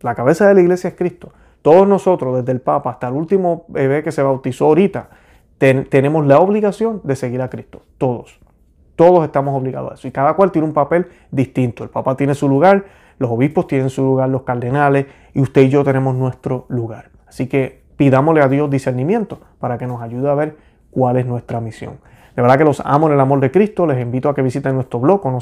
La 0.00 0.14
cabeza 0.14 0.46
de 0.48 0.54
la 0.54 0.60
iglesia 0.60 0.88
es 0.88 0.96
Cristo. 0.96 1.32
Todos 1.66 1.88
nosotros, 1.88 2.36
desde 2.36 2.52
el 2.52 2.60
Papa 2.60 2.90
hasta 2.90 3.08
el 3.08 3.14
último 3.14 3.64
bebé 3.66 4.04
que 4.04 4.12
se 4.12 4.22
bautizó 4.22 4.66
ahorita, 4.66 5.08
tenemos 5.58 6.24
la 6.24 6.38
obligación 6.38 7.00
de 7.02 7.16
seguir 7.16 7.42
a 7.42 7.50
Cristo. 7.50 7.82
Todos. 7.98 8.38
Todos 8.94 9.24
estamos 9.24 9.60
obligados 9.60 9.90
a 9.90 9.94
eso. 9.94 10.06
Y 10.06 10.12
cada 10.12 10.34
cual 10.34 10.52
tiene 10.52 10.68
un 10.68 10.72
papel 10.72 11.08
distinto. 11.32 11.82
El 11.82 11.90
Papa 11.90 12.16
tiene 12.16 12.36
su 12.36 12.48
lugar, 12.48 12.84
los 13.18 13.32
obispos 13.32 13.66
tienen 13.66 13.90
su 13.90 14.04
lugar, 14.04 14.28
los 14.28 14.42
cardenales, 14.42 15.06
y 15.34 15.40
usted 15.40 15.62
y 15.62 15.68
yo 15.68 15.82
tenemos 15.82 16.14
nuestro 16.14 16.66
lugar. 16.68 17.10
Así 17.26 17.48
que 17.48 17.82
pidámosle 17.96 18.42
a 18.42 18.48
Dios 18.48 18.70
discernimiento 18.70 19.40
para 19.58 19.76
que 19.76 19.88
nos 19.88 20.00
ayude 20.00 20.30
a 20.30 20.34
ver 20.34 20.56
cuál 20.92 21.16
es 21.16 21.26
nuestra 21.26 21.60
misión. 21.60 21.98
De 22.36 22.42
verdad 22.42 22.58
que 22.58 22.64
los 22.64 22.82
amo 22.84 23.06
en 23.08 23.14
el 23.14 23.20
amor 23.20 23.40
de 23.40 23.50
Cristo. 23.50 23.86
Les 23.86 23.98
invito 24.00 24.28
a 24.28 24.34
que 24.34 24.42
visiten 24.42 24.74
nuestro 24.74 25.00
blog, 25.00 25.24
no 25.24 25.38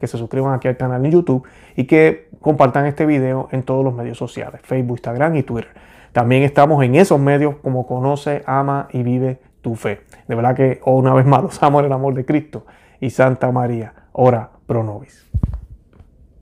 que 0.00 0.06
se 0.08 0.18
suscriban 0.18 0.52
aquí 0.52 0.66
al 0.66 0.76
canal 0.76 1.06
en 1.06 1.12
YouTube 1.12 1.46
y 1.76 1.84
que 1.84 2.28
compartan 2.40 2.86
este 2.86 3.06
video 3.06 3.48
en 3.52 3.62
todos 3.62 3.84
los 3.84 3.94
medios 3.94 4.18
sociales, 4.18 4.60
Facebook, 4.64 4.96
Instagram 4.96 5.36
y 5.36 5.44
Twitter. 5.44 5.70
También 6.12 6.42
estamos 6.42 6.82
en 6.84 6.96
esos 6.96 7.20
medios 7.20 7.56
como 7.62 7.86
Conoce, 7.86 8.42
Ama 8.46 8.88
y 8.92 9.04
Vive 9.04 9.38
tu 9.62 9.76
Fe. 9.76 10.00
De 10.26 10.34
verdad 10.34 10.56
que 10.56 10.80
una 10.84 11.14
vez 11.14 11.24
más 11.24 11.42
los 11.42 11.62
amo 11.62 11.78
en 11.80 11.86
el 11.86 11.92
amor 11.92 12.14
de 12.14 12.24
Cristo 12.24 12.66
y 13.00 13.10
Santa 13.10 13.52
María, 13.52 13.94
ora 14.12 14.50
pro 14.66 14.82
nobis. 14.82 15.30